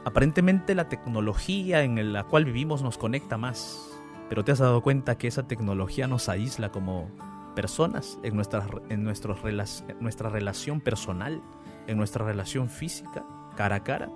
Aparentemente 0.04 0.74
la 0.74 0.88
tecnología 0.88 1.82
en 1.82 2.12
la 2.12 2.24
cual 2.24 2.44
vivimos 2.44 2.82
nos 2.82 2.98
conecta 2.98 3.36
más, 3.36 3.90
pero 4.28 4.44
te 4.44 4.52
has 4.52 4.58
dado 4.58 4.82
cuenta 4.82 5.18
que 5.18 5.28
esa 5.28 5.46
tecnología 5.46 6.06
nos 6.06 6.28
aísla 6.28 6.70
como 6.70 7.10
personas 7.54 8.18
en 8.22 8.34
nuestra, 8.34 8.66
en 8.88 9.04
nuestra 9.04 10.30
relación 10.30 10.80
personal, 10.80 11.42
en 11.86 11.96
nuestra 11.96 12.24
relación 12.24 12.68
física, 12.68 13.24
cara 13.56 13.76
a 13.76 13.84
cara. 13.84 14.08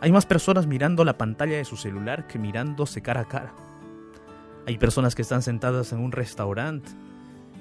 Hay 0.00 0.12
más 0.12 0.26
personas 0.26 0.66
mirando 0.66 1.04
la 1.04 1.18
pantalla 1.18 1.56
de 1.56 1.64
su 1.64 1.76
celular 1.76 2.26
que 2.26 2.38
mirándose 2.38 3.02
cara 3.02 3.22
a 3.22 3.28
cara. 3.28 3.52
Hay 4.66 4.78
personas 4.78 5.14
que 5.14 5.22
están 5.22 5.42
sentadas 5.42 5.92
en 5.92 6.00
un 6.00 6.12
restaurante 6.12 6.90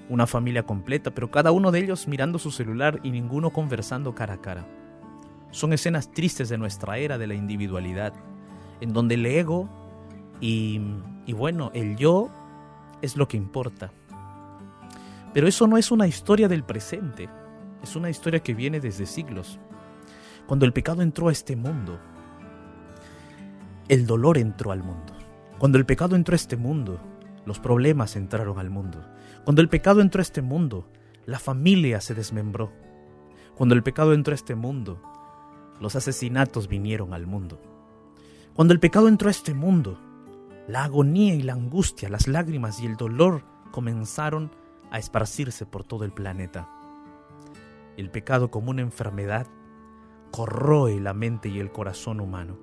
una 0.10 0.28
familia 0.28 0.64
completa, 0.64 1.12
pero 1.12 1.32
cada 1.32 1.52
uno 1.52 1.72
de 1.72 1.80
ellos 1.80 2.08
mirando 2.08 2.40
su 2.40 2.52
celular 2.52 3.00
y 3.04 3.12
ninguno 3.12 3.52
conversando 3.52 4.16
cara 4.16 4.36
a 4.36 4.42
cara. 4.42 4.66
Son 5.52 5.74
escenas 5.74 6.12
tristes 6.12 6.50
de 6.50 6.58
nuestra 6.58 6.98
era 6.98 7.18
de 7.18 7.28
la 7.28 7.34
individualidad, 7.34 8.14
en 8.82 8.94
donde 8.94 9.16
el 9.16 9.26
ego 9.26 9.70
y, 10.40 10.82
y 11.26 11.34
bueno, 11.34 11.72
el 11.74 11.98
yo 11.98 12.30
es 13.02 13.18
lo 13.18 13.28
que 13.28 13.38
importa. 13.38 13.92
Pero 15.34 15.48
eso 15.48 15.68
no 15.68 15.78
es 15.78 15.92
una 15.92 16.08
historia 16.08 16.48
del 16.48 16.64
presente, 16.64 17.30
es 17.84 17.96
una 17.96 18.10
historia 18.10 18.40
que 18.40 18.54
viene 18.54 18.80
desde 18.80 19.06
siglos. 19.06 19.60
Cuando 20.48 20.66
el 20.66 20.74
pecado 20.74 21.02
entró 21.02 21.28
a 21.28 21.32
este 21.32 21.56
mundo, 21.56 22.00
el 23.88 24.06
dolor 24.06 24.38
entró 24.38 24.72
al 24.72 24.84
mundo. 24.84 25.14
Cuando 25.60 25.78
el 25.78 25.86
pecado 25.86 26.16
entró 26.16 26.34
a 26.34 26.38
este 26.38 26.58
mundo, 26.58 27.00
los 27.46 27.60
problemas 27.60 28.16
entraron 28.16 28.60
al 28.60 28.70
mundo. 28.70 29.06
Cuando 29.44 29.62
el 29.62 29.70
pecado 29.70 30.02
entró 30.02 30.20
a 30.20 30.24
este 30.24 30.42
mundo, 30.42 30.90
la 31.26 31.40
familia 31.40 32.02
se 32.02 32.14
desmembró. 32.14 32.72
Cuando 33.56 33.76
el 33.76 33.84
pecado 33.84 34.14
entró 34.14 34.34
a 34.34 34.36
este 34.36 34.56
mundo, 34.56 35.02
los 35.80 35.96
asesinatos 35.96 36.68
vinieron 36.68 37.14
al 37.14 37.26
mundo. 37.26 37.62
Cuando 38.54 38.74
el 38.74 38.80
pecado 38.80 39.08
entró 39.08 39.28
a 39.28 39.32
este 39.32 39.54
mundo, 39.54 40.00
la 40.68 40.84
agonía 40.84 41.36
y 41.36 41.42
la 41.42 41.54
angustia, 41.54 42.10
las 42.10 42.28
lágrimas 42.28 42.82
y 42.82 42.86
el 42.86 42.96
dolor 42.96 43.44
comenzaron 43.72 44.52
a 44.92 45.00
esparcirse 45.00 45.66
por 45.66 45.84
todo 45.84 46.06
el 46.06 46.12
planeta. 46.12 46.70
El 47.98 48.10
pecado 48.12 48.52
como 48.52 48.72
una 48.72 48.82
enfermedad 48.82 49.48
corroe 50.32 51.00
la 51.00 51.14
mente 51.14 51.50
y 51.50 51.60
el 51.60 51.72
corazón 51.72 52.20
humano. 52.20 52.58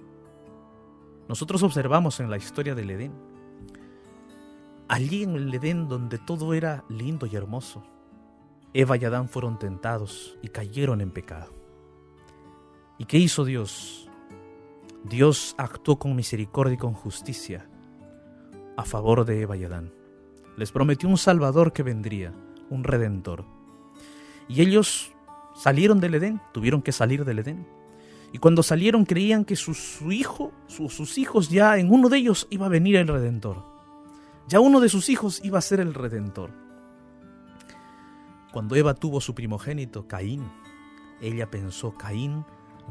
Nosotros 1.29 1.63
observamos 1.63 2.21
en 2.21 2.31
la 2.31 2.37
historia 2.37 2.75
del 2.75 2.91
Edén, 2.91 3.13
allí 4.89 5.23
en 5.23 5.37
el 5.37 5.55
Edén 5.55 5.89
donde 5.89 6.19
todo 6.19 6.55
era 6.55 6.85
lindo 6.89 7.27
y 7.27 7.35
hermoso, 7.35 7.83
Eva 8.75 8.97
y 8.97 9.05
Adán 9.05 9.29
fueron 9.29 9.59
tentados 9.59 10.37
y 10.43 10.49
cayeron 10.49 11.01
en 11.01 11.13
pecado. 11.13 11.53
¿Y 12.99 13.07
qué 13.07 13.19
hizo 13.19 13.45
Dios? 13.45 14.11
Dios 15.05 15.55
actuó 15.59 15.99
con 15.99 16.17
misericordia 16.17 16.75
y 16.75 16.79
con 16.79 16.93
justicia 16.93 17.69
a 18.77 18.85
favor 18.85 19.25
de 19.25 19.43
Eva 19.43 19.57
y 19.57 19.65
Adán. 19.65 19.93
Les 20.57 20.71
prometió 20.73 21.09
un 21.09 21.19
Salvador 21.19 21.73
que 21.73 21.83
vendría, 21.83 22.33
un 22.71 22.85
Redentor. 22.85 23.45
Y 24.49 24.61
ellos 24.61 25.13
salieron 25.55 26.01
del 26.01 26.15
Edén, 26.15 26.41
tuvieron 26.53 26.83
que 26.83 26.93
salir 26.93 27.25
del 27.25 27.41
Edén. 27.41 27.67
Y 28.33 28.39
cuando 28.39 28.63
salieron 28.63 29.05
creían 29.05 29.45
que 29.45 29.57
su, 29.57 29.73
hijo, 30.11 30.53
su- 30.67 30.89
sus 30.91 31.19
hijos 31.19 31.49
ya, 31.51 31.79
en 31.79 31.93
uno 31.93 32.09
de 32.09 32.19
ellos 32.19 32.47
iba 32.51 32.67
a 32.67 32.71
venir 32.71 32.97
el 32.97 33.09
Redentor. 33.09 33.63
Ya 34.49 34.61
uno 34.61 34.81
de 34.81 34.89
sus 34.89 35.09
hijos 35.09 35.41
iba 35.45 35.59
a 35.59 35.63
ser 35.63 35.81
el 35.81 35.95
Redentor. 35.95 36.51
Cuando 38.53 38.77
Eva 38.77 38.95
tuvo 38.95 39.21
su 39.21 39.35
primogénito, 39.35 40.07
Caín, 40.07 40.45
ella 41.21 41.51
pensó, 41.51 41.95
Caín 41.97 42.45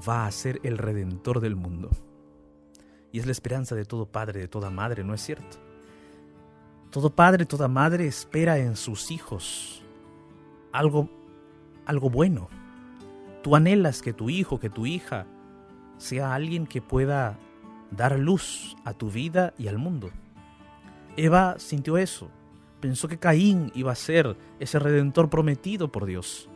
va 0.08 0.25
a 0.25 0.32
ser 0.32 0.60
el 0.63 0.77
Redentor 0.77 1.39
del 1.39 1.55
mundo. 1.55 1.89
Y 3.12 3.20
es 3.20 3.25
la 3.25 3.32
esperanza 3.32 3.75
de 3.75 3.86
todo 3.86 4.05
padre, 4.12 4.39
de 4.39 4.48
toda 4.48 4.70
madre, 4.70 5.03
¿no 5.03 5.13
es 5.13 5.22
cierto? 5.22 5.58
Todo 6.93 7.09
padre, 7.09 7.47
toda 7.47 7.67
madre 7.67 8.05
espera 8.05 8.59
en 8.59 8.75
sus 8.75 9.09
hijos 9.09 9.81
algo, 10.71 11.09
algo 11.88 12.12
bueno. 12.12 12.50
Tú 13.41 13.55
anhelas 13.55 14.03
que 14.03 14.13
tu 14.13 14.29
hijo, 14.29 14.59
que 14.59 14.69
tu 14.69 14.85
hija 14.85 15.25
sea 15.97 16.35
alguien 16.35 16.67
que 16.67 16.83
pueda 16.83 17.39
dar 17.89 18.19
luz 18.19 18.75
a 18.85 18.93
tu 18.93 19.09
vida 19.09 19.55
y 19.57 19.69
al 19.69 19.79
mundo. 19.79 20.12
Eva 21.17 21.55
sintió 21.57 21.97
eso. 21.97 22.29
Pensó 22.79 23.07
que 23.07 23.17
Caín 23.17 23.71
iba 23.73 23.91
a 23.91 23.95
ser 23.95 24.38
ese 24.59 24.77
redentor 24.77 25.31
prometido 25.31 25.91
por 25.91 26.05
Dios. 26.05 26.47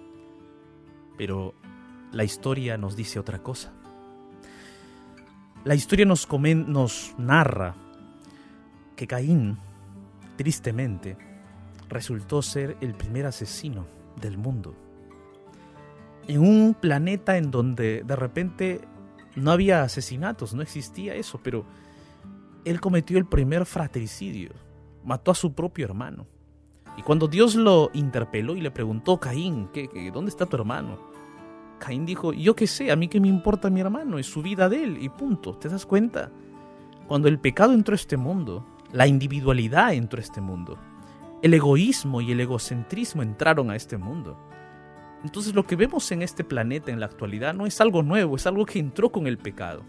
Pero 1.18 1.56
la 2.12 2.24
historia 2.24 2.78
nos 2.78 2.96
dice 2.96 3.18
otra 3.18 3.42
cosa. 3.42 3.74
La 5.64 5.74
historia 5.74 6.06
nos, 6.06 6.28
nos 6.30 7.16
narra 7.18 7.76
que 8.96 9.08
Caín, 9.08 9.58
tristemente, 10.38 11.18
resultó 11.90 12.42
ser 12.42 12.78
el 12.82 12.94
primer 12.94 13.26
asesino 13.26 13.86
del 14.22 14.38
mundo. 14.38 14.76
En 16.28 16.42
un 16.42 16.74
planeta 16.74 17.38
en 17.38 17.52
donde 17.52 18.04
de 18.04 18.16
repente 18.16 18.82
no 19.36 19.52
había 19.52 19.84
asesinatos, 19.84 20.54
no 20.54 20.62
existía 20.62 21.16
eso, 21.16 21.40
pero 21.42 21.66
él 22.66 22.82
cometió 22.82 23.18
el 23.18 23.26
primer 23.26 23.66
fratricidio, 23.66 24.52
mató 25.04 25.32
a 25.32 25.36
su 25.36 25.54
propio 25.54 25.86
hermano. 25.86 26.26
Y 26.98 27.04
cuando 27.04 27.28
Dios 27.28 27.56
lo 27.56 27.92
interpeló 27.94 28.56
y 28.56 28.62
le 28.62 28.72
preguntó, 28.72 29.20
Caín, 29.20 29.70
¿qué, 29.72 29.88
qué- 29.88 30.12
dónde 30.12 30.30
está 30.30 30.46
tu 30.48 30.58
hermano? 30.58 30.98
Caín 31.80 32.06
dijo, 32.06 32.34
yo 32.34 32.56
qué 32.56 32.66
sé, 32.66 32.92
a 32.92 32.96
mí 32.96 33.08
qué 33.08 33.20
me 33.22 33.28
importa 33.28 33.70
mi 33.70 33.80
hermano, 33.82 34.18
es 34.18 34.26
su 34.26 34.42
vida 34.42 34.68
de 34.68 34.84
él 34.84 34.98
y 35.00 35.10
punto. 35.10 35.56
¿Te 35.56 35.70
das 35.70 35.86
cuenta? 35.86 36.32
Cuando 37.08 37.28
el 37.28 37.40
pecado 37.40 37.72
entró 37.74 37.94
a 37.94 37.96
este 37.96 38.18
mundo, 38.18 38.66
la 38.92 39.08
individualidad 39.08 39.94
entró 39.94 40.20
a 40.20 40.24
este 40.24 40.42
mundo, 40.42 40.78
el 41.42 41.54
egoísmo 41.54 42.22
y 42.22 42.32
el 42.32 42.40
egocentrismo 42.40 43.22
entraron 43.22 43.70
a 43.70 43.76
este 43.76 43.98
mundo. 43.98 44.38
Entonces 45.24 45.54
lo 45.54 45.66
que 45.66 45.76
vemos 45.76 46.12
en 46.12 46.22
este 46.22 46.44
planeta 46.44 46.92
en 46.92 47.00
la 47.00 47.08
actualidad 47.08 47.54
no 47.54 47.66
es 47.66 47.82
algo 47.82 48.04
nuevo, 48.04 48.36
es 48.36 48.48
algo 48.48 48.66
que 48.66 48.80
entró 48.80 49.12
con 49.12 49.28
el 49.28 49.38
pecado. 49.38 49.84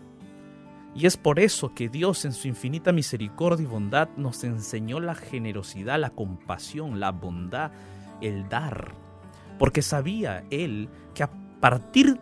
Y 0.95 1.07
es 1.07 1.17
por 1.17 1.39
eso 1.39 1.75
que 1.75 1.89
Dios 1.89 2.25
en 2.25 2.33
su 2.33 2.49
infinita 2.49 2.93
misericordia 2.93 3.63
y 3.63 3.67
bondad 3.67 4.09
nos 4.17 4.43
enseñó 4.43 5.01
la 5.01 5.15
generosidad, 5.15 6.01
la 6.01 6.11
compasión, 6.11 6.99
la 6.99 7.13
bondad, 7.13 7.71
el 8.21 8.49
dar. 8.49 8.95
Porque 9.59 9.83
sabía 9.83 10.45
Él 10.51 10.89
que 11.15 11.23
a 11.23 11.31
partir 11.61 12.19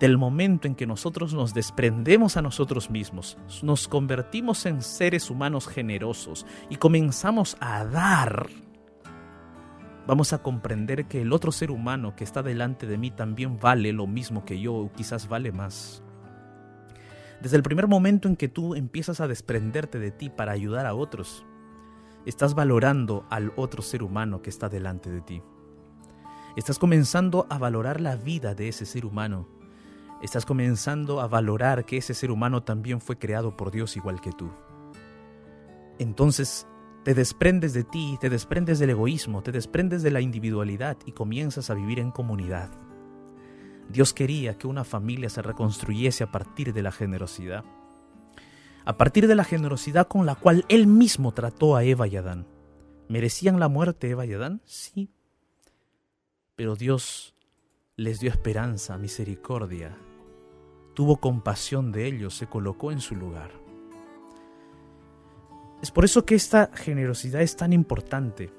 del 0.00 0.16
momento 0.16 0.66
en 0.66 0.74
que 0.74 0.86
nosotros 0.86 1.34
nos 1.34 1.52
desprendemos 1.52 2.38
a 2.38 2.42
nosotros 2.42 2.90
mismos, 2.90 3.36
nos 3.62 3.86
convertimos 3.86 4.64
en 4.64 4.80
seres 4.80 5.30
humanos 5.30 5.68
generosos 5.68 6.46
y 6.70 6.76
comenzamos 6.76 7.58
a 7.60 7.84
dar, 7.84 8.48
vamos 10.06 10.32
a 10.32 10.42
comprender 10.42 11.06
que 11.06 11.20
el 11.20 11.34
otro 11.34 11.52
ser 11.52 11.70
humano 11.70 12.16
que 12.16 12.24
está 12.24 12.42
delante 12.42 12.86
de 12.86 12.96
mí 12.96 13.10
también 13.10 13.60
vale 13.60 13.92
lo 13.92 14.06
mismo 14.06 14.46
que 14.46 14.58
yo 14.58 14.74
o 14.74 14.90
quizás 14.90 15.28
vale 15.28 15.52
más. 15.52 16.02
Desde 17.42 17.58
el 17.58 17.62
primer 17.62 17.86
momento 17.86 18.26
en 18.26 18.36
que 18.36 18.48
tú 18.48 18.74
empiezas 18.74 19.20
a 19.20 19.28
desprenderte 19.28 19.98
de 19.98 20.10
ti 20.10 20.30
para 20.30 20.52
ayudar 20.52 20.86
a 20.86 20.94
otros, 20.94 21.44
estás 22.24 22.54
valorando 22.54 23.26
al 23.28 23.52
otro 23.56 23.82
ser 23.82 24.02
humano 24.02 24.40
que 24.40 24.50
está 24.50 24.70
delante 24.70 25.10
de 25.10 25.20
ti. 25.20 25.42
Estás 26.56 26.78
comenzando 26.78 27.46
a 27.50 27.58
valorar 27.58 28.00
la 28.00 28.16
vida 28.16 28.54
de 28.54 28.68
ese 28.68 28.84
ser 28.84 29.04
humano. 29.06 29.59
Estás 30.22 30.44
comenzando 30.44 31.20
a 31.20 31.28
valorar 31.28 31.86
que 31.86 31.96
ese 31.96 32.12
ser 32.12 32.30
humano 32.30 32.62
también 32.62 33.00
fue 33.00 33.18
creado 33.18 33.56
por 33.56 33.70
Dios 33.70 33.96
igual 33.96 34.20
que 34.20 34.32
tú. 34.32 34.50
Entonces 35.98 36.66
te 37.04 37.14
desprendes 37.14 37.72
de 37.72 37.84
ti, 37.84 38.18
te 38.20 38.28
desprendes 38.28 38.78
del 38.78 38.90
egoísmo, 38.90 39.42
te 39.42 39.52
desprendes 39.52 40.02
de 40.02 40.10
la 40.10 40.20
individualidad 40.20 40.98
y 41.06 41.12
comienzas 41.12 41.70
a 41.70 41.74
vivir 41.74 41.98
en 41.98 42.10
comunidad. 42.10 42.70
Dios 43.88 44.12
quería 44.12 44.58
que 44.58 44.66
una 44.66 44.84
familia 44.84 45.30
se 45.30 45.42
reconstruyese 45.42 46.22
a 46.22 46.30
partir 46.30 46.74
de 46.74 46.82
la 46.82 46.92
generosidad. 46.92 47.64
A 48.84 48.96
partir 48.96 49.26
de 49.26 49.34
la 49.34 49.44
generosidad 49.44 50.08
con 50.08 50.26
la 50.26 50.34
cual 50.34 50.64
Él 50.68 50.86
mismo 50.86 51.32
trató 51.32 51.76
a 51.76 51.84
Eva 51.84 52.06
y 52.06 52.16
Adán. 52.16 52.46
¿Merecían 53.08 53.58
la 53.58 53.68
muerte 53.68 54.10
Eva 54.10 54.26
y 54.26 54.34
Adán? 54.34 54.60
Sí. 54.64 55.10
Pero 56.56 56.76
Dios 56.76 57.34
les 57.96 58.20
dio 58.20 58.30
esperanza, 58.30 58.96
misericordia. 58.98 59.96
Tuvo 60.94 61.16
compasión 61.16 61.92
de 61.92 62.06
ellos, 62.06 62.36
se 62.36 62.46
colocó 62.46 62.92
en 62.92 63.00
su 63.00 63.14
lugar. 63.14 63.50
Es 65.82 65.90
por 65.90 66.04
eso 66.04 66.24
que 66.24 66.34
esta 66.34 66.70
generosidad 66.74 67.40
es 67.40 67.56
tan 67.56 67.72
importante. 67.72 68.52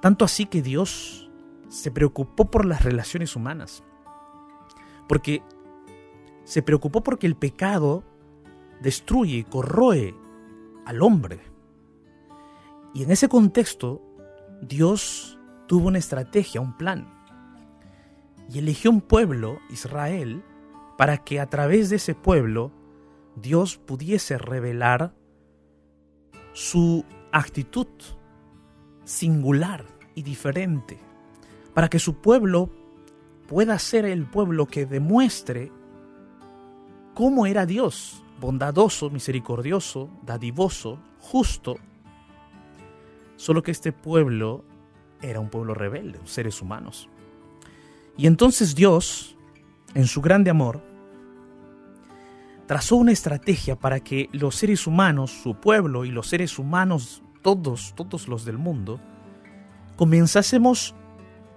Tanto 0.00 0.24
así 0.24 0.46
que 0.46 0.62
Dios 0.62 1.30
se 1.68 1.90
preocupó 1.90 2.50
por 2.50 2.64
las 2.64 2.84
relaciones 2.84 3.34
humanas. 3.34 3.82
Porque 5.08 5.42
se 6.44 6.62
preocupó 6.62 7.02
porque 7.02 7.26
el 7.26 7.36
pecado 7.36 8.04
destruye 8.80 9.38
y 9.38 9.44
corroe 9.44 10.14
al 10.84 11.02
hombre. 11.02 11.40
Y 12.92 13.02
en 13.02 13.10
ese 13.10 13.28
contexto, 13.28 14.00
Dios 14.62 15.38
tuvo 15.66 15.88
una 15.88 15.98
estrategia, 15.98 16.60
un 16.60 16.76
plan. 16.76 17.12
Y 18.48 18.58
eligió 18.58 18.90
un 18.90 19.00
pueblo, 19.00 19.58
Israel, 19.70 20.44
para 20.96 21.18
que 21.18 21.40
a 21.40 21.46
través 21.46 21.90
de 21.90 21.96
ese 21.96 22.14
pueblo 22.14 22.70
Dios 23.36 23.76
pudiese 23.78 24.38
revelar 24.38 25.14
su 26.52 27.04
actitud 27.32 27.88
singular 29.04 29.84
y 30.14 30.22
diferente, 30.22 30.98
para 31.74 31.88
que 31.88 31.98
su 31.98 32.16
pueblo 32.16 32.70
pueda 33.48 33.78
ser 33.78 34.04
el 34.04 34.26
pueblo 34.26 34.66
que 34.66 34.86
demuestre 34.86 35.70
cómo 37.14 37.46
era 37.46 37.66
Dios, 37.66 38.22
bondadoso, 38.40 39.10
misericordioso, 39.10 40.10
dadivoso, 40.22 40.98
justo. 41.18 41.76
Solo 43.36 43.62
que 43.62 43.72
este 43.72 43.92
pueblo 43.92 44.64
era 45.20 45.40
un 45.40 45.50
pueblo 45.50 45.74
rebelde, 45.74 46.20
seres 46.24 46.62
humanos. 46.62 47.08
Y 48.16 48.26
entonces 48.26 48.74
Dios, 48.74 49.33
en 49.94 50.06
su 50.06 50.20
grande 50.20 50.50
amor, 50.50 50.82
trazó 52.66 52.96
una 52.96 53.12
estrategia 53.12 53.76
para 53.76 54.00
que 54.00 54.28
los 54.32 54.56
seres 54.56 54.86
humanos, 54.86 55.30
su 55.30 55.54
pueblo 55.54 56.04
y 56.04 56.10
los 56.10 56.28
seres 56.28 56.58
humanos, 56.58 57.22
todos, 57.42 57.94
todos 57.94 58.28
los 58.28 58.44
del 58.44 58.58
mundo, 58.58 59.00
comenzásemos 59.96 60.94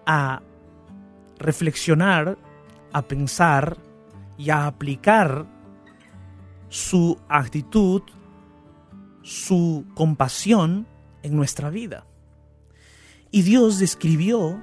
a 0.05 0.41
reflexionar, 1.39 2.37
a 2.93 3.01
pensar 3.01 3.77
y 4.37 4.49
a 4.49 4.67
aplicar 4.67 5.45
su 6.69 7.17
actitud, 7.29 8.01
su 9.21 9.85
compasión 9.93 10.87
en 11.23 11.35
nuestra 11.35 11.69
vida. 11.69 12.05
Y 13.31 13.41
Dios 13.41 13.79
describió 13.79 14.61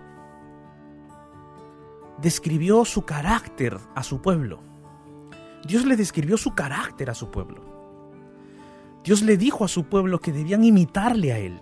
describió 2.21 2.85
su 2.85 3.05
carácter 3.05 3.79
a 3.95 4.03
su 4.03 4.21
pueblo. 4.21 4.61
Dios 5.67 5.85
le 5.85 5.97
describió 5.97 6.37
su 6.37 6.55
carácter 6.55 7.11
a 7.11 7.15
su 7.15 7.31
pueblo. 7.31 7.63
Dios 9.03 9.23
le 9.23 9.37
dijo 9.37 9.65
a 9.65 9.69
su 9.69 9.85
pueblo 9.85 10.21
que 10.21 10.33
debían 10.33 10.65
imitarle 10.65 11.33
a 11.33 11.39
él. 11.39 11.61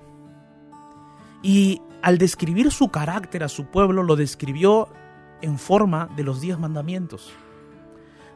Y 1.42 1.80
al 2.02 2.18
describir 2.18 2.70
su 2.70 2.88
carácter 2.88 3.42
a 3.42 3.48
su 3.48 3.66
pueblo, 3.66 4.02
lo 4.02 4.16
describió 4.16 4.88
en 5.40 5.58
forma 5.58 6.08
de 6.16 6.22
los 6.22 6.40
diez 6.40 6.58
mandamientos, 6.58 7.32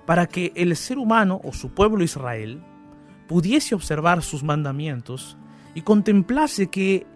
para 0.07 0.27
que 0.27 0.53
el 0.57 0.75
ser 0.77 0.99
humano 0.99 1.41
o 1.45 1.53
su 1.53 1.71
pueblo 1.71 2.03
Israel 2.03 2.63
pudiese 3.29 3.75
observar 3.75 4.23
sus 4.23 4.43
mandamientos 4.43 5.37
y 5.75 5.83
contemplase 5.83 6.69
que 6.69 7.07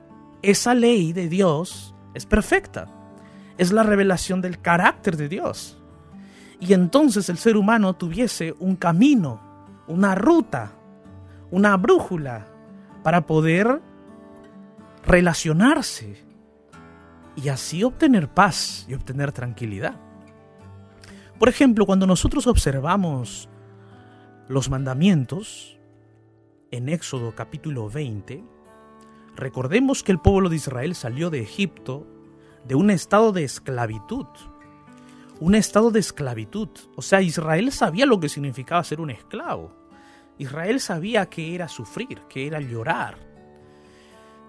esa 0.42 0.74
ley 0.74 1.12
de 1.12 1.28
Dios 1.28 1.94
es 2.14 2.26
perfecta, 2.26 2.88
es 3.60 3.72
la 3.72 3.82
revelación 3.82 4.40
del 4.40 4.58
carácter 4.58 5.18
de 5.18 5.28
Dios. 5.28 5.76
Y 6.60 6.72
entonces 6.72 7.28
el 7.28 7.36
ser 7.36 7.58
humano 7.58 7.94
tuviese 7.94 8.54
un 8.58 8.74
camino, 8.74 9.38
una 9.86 10.14
ruta, 10.14 10.72
una 11.50 11.76
brújula 11.76 12.46
para 13.02 13.26
poder 13.26 13.82
relacionarse 15.04 16.24
y 17.36 17.50
así 17.50 17.84
obtener 17.84 18.28
paz 18.28 18.86
y 18.88 18.94
obtener 18.94 19.30
tranquilidad. 19.30 19.94
Por 21.38 21.50
ejemplo, 21.50 21.84
cuando 21.84 22.06
nosotros 22.06 22.46
observamos 22.46 23.50
los 24.48 24.70
mandamientos 24.70 25.78
en 26.70 26.88
Éxodo 26.88 27.34
capítulo 27.34 27.90
20, 27.90 28.42
recordemos 29.36 30.02
que 30.02 30.12
el 30.12 30.18
pueblo 30.18 30.48
de 30.48 30.56
Israel 30.56 30.94
salió 30.94 31.28
de 31.28 31.42
Egipto 31.42 32.06
de 32.64 32.74
un 32.74 32.90
estado 32.90 33.32
de 33.32 33.44
esclavitud. 33.44 34.26
Un 35.40 35.54
estado 35.54 35.90
de 35.90 36.00
esclavitud. 36.00 36.68
O 36.96 37.02
sea, 37.02 37.22
Israel 37.22 37.72
sabía 37.72 38.06
lo 38.06 38.20
que 38.20 38.28
significaba 38.28 38.84
ser 38.84 39.00
un 39.00 39.10
esclavo. 39.10 39.72
Israel 40.38 40.80
sabía 40.80 41.26
que 41.26 41.54
era 41.54 41.68
sufrir, 41.68 42.20
que 42.28 42.46
era 42.46 42.60
llorar. 42.60 43.18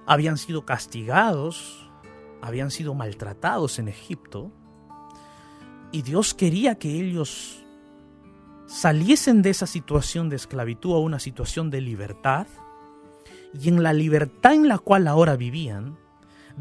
Habían 0.05 0.37
sido 0.37 0.65
castigados, 0.65 1.89
habían 2.41 2.71
sido 2.71 2.93
maltratados 2.93 3.79
en 3.79 3.87
Egipto. 3.87 4.51
Y 5.91 6.01
Dios 6.01 6.33
quería 6.33 6.75
que 6.75 6.89
ellos 6.89 7.63
saliesen 8.65 9.41
de 9.41 9.49
esa 9.49 9.67
situación 9.67 10.29
de 10.29 10.37
esclavitud 10.37 10.93
a 10.93 10.99
una 10.99 11.19
situación 11.19 11.69
de 11.69 11.81
libertad. 11.81 12.47
Y 13.53 13.67
en 13.67 13.83
la 13.83 13.91
libertad 13.93 14.53
en 14.53 14.69
la 14.69 14.79
cual 14.79 15.07
ahora 15.07 15.35
vivían, 15.35 15.97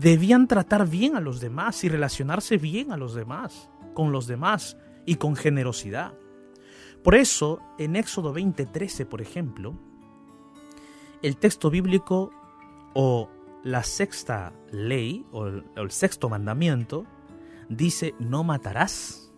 debían 0.01 0.49
tratar 0.49 0.89
bien 0.89 1.15
a 1.15 1.21
los 1.21 1.41
demás 1.41 1.85
y 1.85 1.89
relacionarse 1.89 2.57
bien 2.57 2.91
a 2.91 2.97
los 2.97 3.15
demás, 3.15 3.69
con 3.93 4.13
los 4.13 4.27
demás 4.27 4.79
y 5.05 5.17
con 5.17 5.37
generosidad. 5.37 6.15
Por 7.05 7.15
eso, 7.15 7.61
en 7.79 7.97
Éxodo 7.97 8.33
20:13, 8.33 9.05
por 9.05 9.21
ejemplo, 9.21 9.75
el 11.23 11.37
texto 11.37 11.71
bíblico 11.71 12.33
o 12.95 13.29
la 13.63 13.83
sexta 13.83 14.55
ley 14.73 15.27
o 15.33 15.47
el, 15.47 15.65
o 15.77 15.83
el 15.83 15.91
sexto 15.91 16.31
mandamiento 16.31 17.05
dice 17.69 18.15
no 18.19 18.43
matarás. 18.43 19.31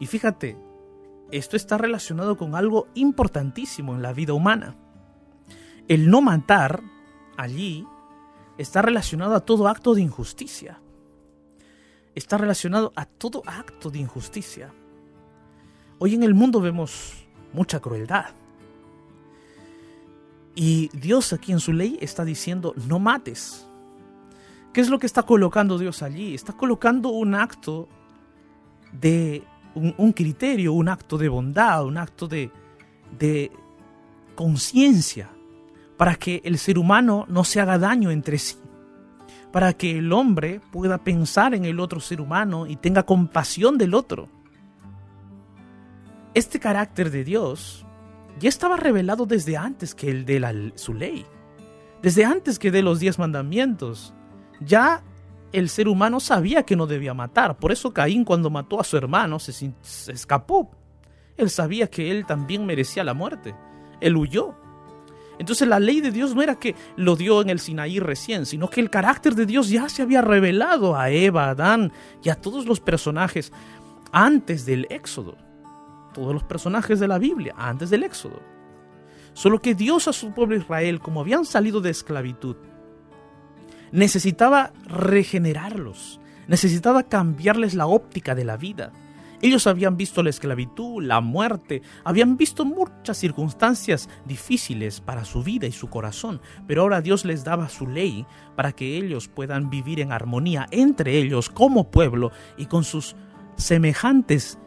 Y 0.00 0.06
fíjate, 0.06 0.56
esto 1.30 1.56
está 1.56 1.76
relacionado 1.76 2.38
con 2.38 2.54
algo 2.54 2.88
importantísimo 2.94 3.94
en 3.94 4.00
la 4.00 4.14
vida 4.14 4.32
humana. 4.32 4.76
El 5.86 6.08
no 6.10 6.22
matar 6.22 6.82
allí 7.36 7.86
está 8.58 8.82
relacionado 8.82 9.34
a 9.34 9.40
todo 9.40 9.68
acto 9.68 9.94
de 9.94 10.02
injusticia. 10.02 10.80
Está 12.14 12.36
relacionado 12.36 12.92
a 12.96 13.06
todo 13.06 13.42
acto 13.46 13.90
de 13.90 14.00
injusticia. 14.00 14.74
Hoy 15.98 16.14
en 16.14 16.24
el 16.24 16.34
mundo 16.34 16.60
vemos 16.60 17.24
mucha 17.52 17.80
crueldad. 17.80 18.26
Y 20.56 20.88
Dios 20.88 21.32
aquí 21.32 21.52
en 21.52 21.60
su 21.60 21.72
ley 21.72 21.98
está 22.00 22.24
diciendo, 22.24 22.74
no 22.88 22.98
mates. 22.98 23.64
¿Qué 24.72 24.80
es 24.80 24.90
lo 24.90 24.98
que 24.98 25.06
está 25.06 25.22
colocando 25.22 25.78
Dios 25.78 26.02
allí? 26.02 26.34
Está 26.34 26.52
colocando 26.52 27.10
un 27.10 27.36
acto 27.36 27.88
de, 28.92 29.44
un, 29.74 30.12
criterio, 30.12 30.72
un 30.72 30.88
acto 30.88 31.16
de 31.16 31.28
bondad, 31.28 31.84
un 31.84 31.96
acto 31.96 32.26
de 32.26 32.50
conciencia, 34.34 35.30
para 35.98 36.14
que 36.14 36.40
el 36.44 36.56
ser 36.56 36.78
humano 36.78 37.26
no 37.28 37.44
se 37.44 37.60
haga 37.60 37.76
daño 37.76 38.10
entre 38.10 38.38
sí, 38.38 38.56
para 39.52 39.72
que 39.74 39.98
el 39.98 40.12
hombre 40.12 40.60
pueda 40.72 40.98
pensar 40.98 41.54
en 41.54 41.66
el 41.66 41.80
otro 41.80 42.00
ser 42.00 42.20
humano 42.20 42.66
y 42.66 42.76
tenga 42.76 43.02
compasión 43.02 43.76
del 43.76 43.92
otro. 43.92 44.30
Este 46.34 46.60
carácter 46.60 47.10
de 47.10 47.24
Dios 47.24 47.84
ya 48.38 48.48
estaba 48.48 48.76
revelado 48.76 49.26
desde 49.26 49.56
antes 49.56 49.94
que 49.94 50.08
el 50.08 50.24
de 50.24 50.38
la, 50.38 50.54
su 50.76 50.94
ley, 50.94 51.26
desde 52.00 52.24
antes 52.24 52.60
que 52.60 52.70
de 52.70 52.82
los 52.82 53.00
diez 53.00 53.18
mandamientos. 53.18 54.14
Ya 54.60 55.02
el 55.52 55.68
ser 55.68 55.88
humano 55.88 56.20
sabía 56.20 56.62
que 56.62 56.76
no 56.76 56.86
debía 56.86 57.12
matar, 57.12 57.58
por 57.58 57.72
eso 57.72 57.92
Caín 57.92 58.24
cuando 58.24 58.50
mató 58.50 58.80
a 58.80 58.84
su 58.84 58.96
hermano 58.96 59.40
se, 59.40 59.52
se 59.52 60.12
escapó. 60.12 60.70
Él 61.36 61.50
sabía 61.50 61.88
que 61.88 62.12
él 62.12 62.24
también 62.24 62.66
merecía 62.66 63.02
la 63.02 63.14
muerte. 63.14 63.56
Él 64.00 64.16
huyó. 64.16 64.54
Entonces 65.38 65.68
la 65.68 65.78
ley 65.78 66.00
de 66.00 66.10
Dios 66.10 66.34
no 66.34 66.42
era 66.42 66.56
que 66.56 66.74
lo 66.96 67.16
dio 67.16 67.42
en 67.42 67.50
el 67.50 67.60
Sinaí 67.60 68.00
recién, 68.00 68.46
sino 68.46 68.68
que 68.68 68.80
el 68.80 68.90
carácter 68.90 69.34
de 69.34 69.46
Dios 69.46 69.68
ya 69.68 69.88
se 69.88 70.02
había 70.02 70.22
revelado 70.22 70.96
a 70.96 71.10
Eva, 71.10 71.44
a 71.44 71.50
Adán 71.50 71.92
y 72.22 72.28
a 72.28 72.34
todos 72.34 72.66
los 72.66 72.80
personajes 72.80 73.52
antes 74.12 74.66
del 74.66 74.86
Éxodo 74.90 75.36
todos 76.18 76.34
los 76.34 76.42
personajes 76.42 77.00
de 77.00 77.08
la 77.08 77.18
Biblia 77.18 77.54
antes 77.56 77.90
del 77.90 78.02
Éxodo. 78.02 78.40
Solo 79.34 79.60
que 79.60 79.74
Dios 79.74 80.08
a 80.08 80.12
su 80.12 80.32
pueblo 80.32 80.56
Israel, 80.56 81.00
como 81.00 81.20
habían 81.20 81.44
salido 81.44 81.80
de 81.80 81.90
esclavitud, 81.90 82.56
necesitaba 83.92 84.72
regenerarlos, 84.84 86.20
necesitaba 86.48 87.04
cambiarles 87.04 87.74
la 87.74 87.86
óptica 87.86 88.34
de 88.34 88.44
la 88.44 88.56
vida. 88.56 88.92
Ellos 89.40 89.66
habían 89.66 89.96
visto 89.96 90.22
la 90.22 90.30
esclavitud, 90.30 91.02
la 91.02 91.20
muerte, 91.20 91.82
habían 92.04 92.36
visto 92.36 92.64
muchas 92.64 93.16
circunstancias 93.16 94.08
difíciles 94.24 95.00
para 95.00 95.24
su 95.24 95.42
vida 95.42 95.66
y 95.66 95.72
su 95.72 95.88
corazón, 95.88 96.40
pero 96.66 96.82
ahora 96.82 97.00
Dios 97.00 97.24
les 97.24 97.44
daba 97.44 97.68
su 97.68 97.86
ley 97.86 98.26
para 98.56 98.72
que 98.72 98.96
ellos 98.96 99.28
puedan 99.28 99.70
vivir 99.70 100.00
en 100.00 100.12
armonía 100.12 100.66
entre 100.70 101.18
ellos 101.18 101.50
como 101.50 101.90
pueblo 101.90 102.32
y 102.56 102.66
con 102.66 102.82
sus 102.82 103.14
semejantes 103.56 104.58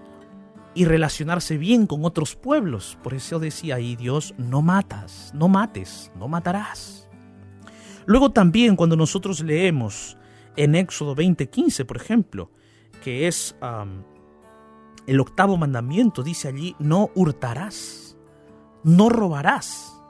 y 0.73 0.85
relacionarse 0.85 1.57
bien 1.57 1.85
con 1.85 2.05
otros 2.05 2.35
pueblos. 2.35 2.97
Por 3.03 3.13
eso 3.13 3.39
decía 3.39 3.75
ahí 3.75 3.95
Dios, 3.95 4.33
no 4.37 4.61
matas, 4.61 5.31
no 5.35 5.47
mates, 5.49 6.11
no 6.15 6.27
matarás. 6.27 7.09
Luego 8.05 8.31
también 8.31 8.75
cuando 8.75 8.95
nosotros 8.95 9.41
leemos 9.41 10.17
en 10.55 10.75
Éxodo 10.75 11.15
20:15, 11.15 11.85
por 11.85 11.97
ejemplo, 11.97 12.51
que 13.03 13.27
es 13.27 13.55
el 15.07 15.19
octavo 15.19 15.57
mandamiento, 15.57 16.23
dice 16.23 16.47
allí, 16.47 16.75
no 16.79 17.09
hurtarás, 17.15 18.17
no 18.83 19.09
robarás. 19.09 20.01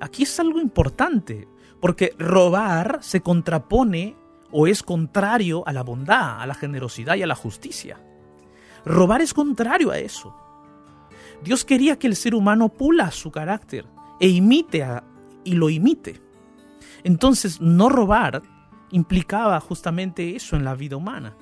Aquí 0.00 0.24
es 0.24 0.40
algo 0.40 0.60
importante, 0.60 1.48
porque 1.80 2.14
robar 2.18 2.98
se 3.02 3.20
contrapone 3.20 4.16
o 4.50 4.66
es 4.66 4.82
contrario 4.82 5.62
a 5.66 5.72
la 5.72 5.82
bondad, 5.82 6.40
a 6.40 6.46
la 6.46 6.54
generosidad 6.54 7.16
y 7.16 7.22
a 7.22 7.26
la 7.26 7.34
justicia. 7.34 8.00
Robar 8.84 9.20
es 9.20 9.34
contrario 9.34 9.90
a 9.90 9.98
eso. 9.98 10.34
Dios 11.42 11.64
quería 11.64 11.98
que 11.98 12.06
el 12.06 12.16
ser 12.16 12.34
humano 12.34 12.68
pula 12.68 13.10
su 13.10 13.30
carácter 13.30 13.86
e 14.20 14.28
imite 14.28 14.84
a, 14.84 15.04
y 15.44 15.54
lo 15.54 15.70
imite. 15.70 16.20
Entonces, 17.02 17.60
no 17.60 17.88
robar 17.88 18.42
implicaba 18.90 19.58
justamente 19.60 20.36
eso 20.36 20.54
en 20.54 20.64
la 20.64 20.74
vida 20.74 20.96
humana, 20.96 21.34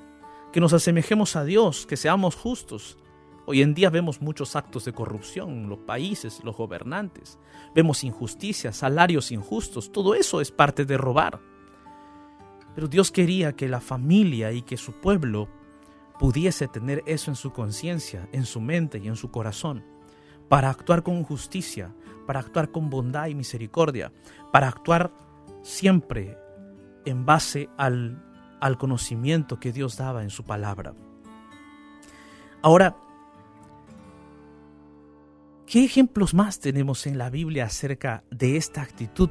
que 0.53 0.61
nos 0.61 0.73
asemejemos 0.73 1.37
a 1.37 1.45
Dios, 1.45 1.87
que 1.87 1.97
seamos 1.97 2.35
justos. 2.35 2.99
Hoy 3.47 3.63
en 3.63 3.75
día 3.75 3.91
vemos 3.91 4.21
muchos 4.21 4.57
actos 4.57 4.85
de 4.85 4.93
corrupción 4.93 5.69
los 5.69 5.81
países, 5.81 6.41
los 6.45 6.57
gobernantes. 6.57 7.39
Vemos 7.75 8.05
injusticias, 8.05 8.77
salarios 8.77 9.33
injustos, 9.33 9.93
todo 9.93 10.15
eso 10.15 10.41
es 10.41 10.51
parte 10.51 10.85
de 10.85 10.97
robar. 10.97 11.41
Pero 12.75 12.89
Dios 12.89 13.11
quería 13.11 13.55
que 13.55 13.69
la 13.69 13.81
familia 13.81 14.53
y 14.53 14.63
que 14.63 14.77
su 14.77 14.93
pueblo 14.93 15.49
pudiese 16.19 16.69
tener 16.69 17.03
eso 17.07 17.31
en 17.31 17.37
su 17.37 17.53
conciencia, 17.53 18.29
en 18.33 18.45
su 18.45 18.61
mente 18.61 18.99
y 18.99 19.09
en 19.09 19.17
su 19.17 19.31
corazón, 19.31 19.85
para 20.49 20.69
actuar 20.69 21.03
con 21.03 21.23
justicia, 21.25 21.95
para 22.27 22.41
actuar 22.41 22.71
con 22.71 22.91
bondad 22.91 23.29
y 23.29 23.35
misericordia, 23.35 24.13
para 24.53 24.69
actuar 24.69 25.13
siempre 25.63 26.37
en 27.05 27.25
base 27.25 27.69
al, 27.77 28.23
al 28.61 28.79
conocimiento 28.79 29.59
que 29.59 29.73
Dios 29.73 29.97
daba 29.97 30.23
en 30.23 30.31
su 30.31 30.45
palabra. 30.45 30.95
Ahora, 32.63 32.97
¿qué 35.67 35.85
ejemplos 35.85 36.35
más 36.35 36.61
tenemos 36.61 37.07
en 37.07 37.19
la 37.19 37.31
Biblia 37.31 37.65
acerca 37.65 38.25
de 38.31 38.57
esta 38.57 38.83
actitud, 38.83 39.31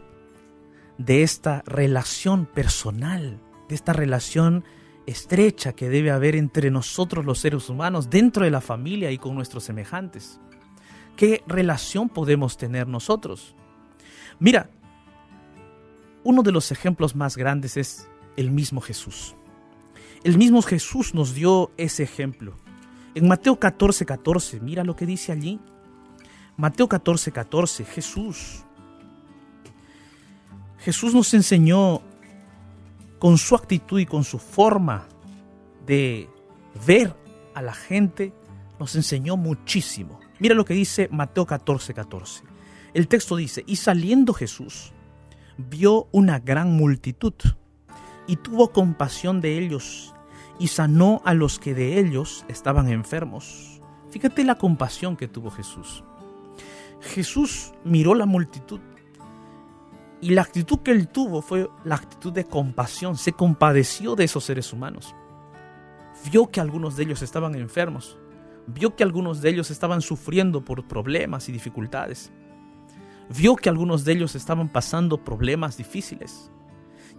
de 0.97 1.23
esta 1.23 1.61
relación 1.65 2.45
personal, 2.45 3.39
de 3.67 3.75
esta 3.75 3.93
relación 3.93 4.63
estrecha 5.05 5.73
que 5.73 5.89
debe 5.89 6.11
haber 6.11 6.35
entre 6.35 6.71
nosotros 6.71 7.25
los 7.25 7.39
seres 7.39 7.69
humanos, 7.69 8.09
dentro 8.09 8.43
de 8.43 8.51
la 8.51 8.61
familia 8.61 9.11
y 9.11 9.17
con 9.17 9.35
nuestros 9.35 9.63
semejantes. 9.63 10.39
¿Qué 11.15 11.43
relación 11.47 12.09
podemos 12.09 12.57
tener 12.57 12.87
nosotros? 12.87 13.55
Mira, 14.39 14.69
uno 16.23 16.43
de 16.43 16.51
los 16.51 16.71
ejemplos 16.71 17.15
más 17.15 17.37
grandes 17.37 17.75
es 17.77 18.09
el 18.37 18.51
mismo 18.51 18.81
Jesús. 18.81 19.35
El 20.23 20.37
mismo 20.37 20.61
Jesús 20.61 21.13
nos 21.13 21.33
dio 21.33 21.71
ese 21.77 22.03
ejemplo. 22.03 22.53
En 23.15 23.27
Mateo 23.27 23.59
14, 23.59 24.05
14, 24.05 24.59
mira 24.59 24.83
lo 24.83 24.95
que 24.95 25.05
dice 25.05 25.31
allí. 25.31 25.59
Mateo 26.57 26.87
14, 26.87 27.31
14, 27.31 27.85
Jesús. 27.85 28.63
Jesús 30.79 31.13
nos 31.13 31.33
enseñó 31.33 32.01
con 33.17 33.37
su 33.37 33.55
actitud 33.55 33.99
y 33.99 34.05
con 34.05 34.23
su 34.23 34.39
forma 34.39 35.07
de 35.85 36.29
ver 36.85 37.15
a 37.53 37.61
la 37.61 37.73
gente, 37.73 38.33
nos 38.79 38.95
enseñó 38.95 39.35
muchísimo. 39.35 40.19
Mira 40.39 40.55
lo 40.55 40.63
que 40.63 40.73
dice 40.73 41.09
Mateo 41.11 41.45
14, 41.45 41.93
14. 41.93 42.43
El 42.93 43.07
texto 43.07 43.35
dice, 43.35 43.63
y 43.67 43.75
saliendo 43.75 44.33
Jesús, 44.33 44.93
vio 45.57 46.07
una 46.11 46.39
gran 46.39 46.71
multitud, 46.71 47.33
y 48.29 48.35
tuvo 48.35 48.71
compasión 48.71 49.41
de 49.41 49.57
ellos, 49.57 50.13
y 50.59 50.67
sanó 50.67 51.19
a 51.25 51.33
los 51.33 51.57
que 51.57 51.73
de 51.73 51.97
ellos 51.97 52.45
estaban 52.47 52.87
enfermos. 52.87 53.81
Fíjate 54.11 54.43
la 54.43 54.53
compasión 54.53 55.17
que 55.17 55.27
tuvo 55.27 55.49
Jesús. 55.49 56.03
Jesús 57.01 57.73
miró 57.83 58.13
la 58.13 58.27
multitud 58.27 58.81
y 60.21 60.29
la 60.29 60.43
actitud 60.43 60.77
que 60.79 60.91
él 60.91 61.07
tuvo 61.07 61.41
fue 61.41 61.71
la 61.83 61.95
actitud 61.95 62.31
de 62.31 62.43
compasión. 62.45 63.17
Se 63.17 63.33
compadeció 63.33 64.15
de 64.15 64.25
esos 64.25 64.43
seres 64.43 64.73
humanos. 64.73 65.15
Vio 66.29 66.51
que 66.51 66.61
algunos 66.61 66.95
de 66.97 67.05
ellos 67.05 67.23
estaban 67.23 67.55
enfermos. 67.55 68.15
Vio 68.67 68.95
que 68.95 69.01
algunos 69.01 69.41
de 69.41 69.49
ellos 69.49 69.71
estaban 69.71 70.01
sufriendo 70.03 70.63
por 70.63 70.87
problemas 70.87 71.49
y 71.49 71.51
dificultades. 71.51 72.31
Vio 73.35 73.55
que 73.55 73.69
algunos 73.69 74.05
de 74.05 74.11
ellos 74.11 74.35
estaban 74.35 74.69
pasando 74.69 75.23
problemas 75.23 75.77
difíciles. 75.77 76.51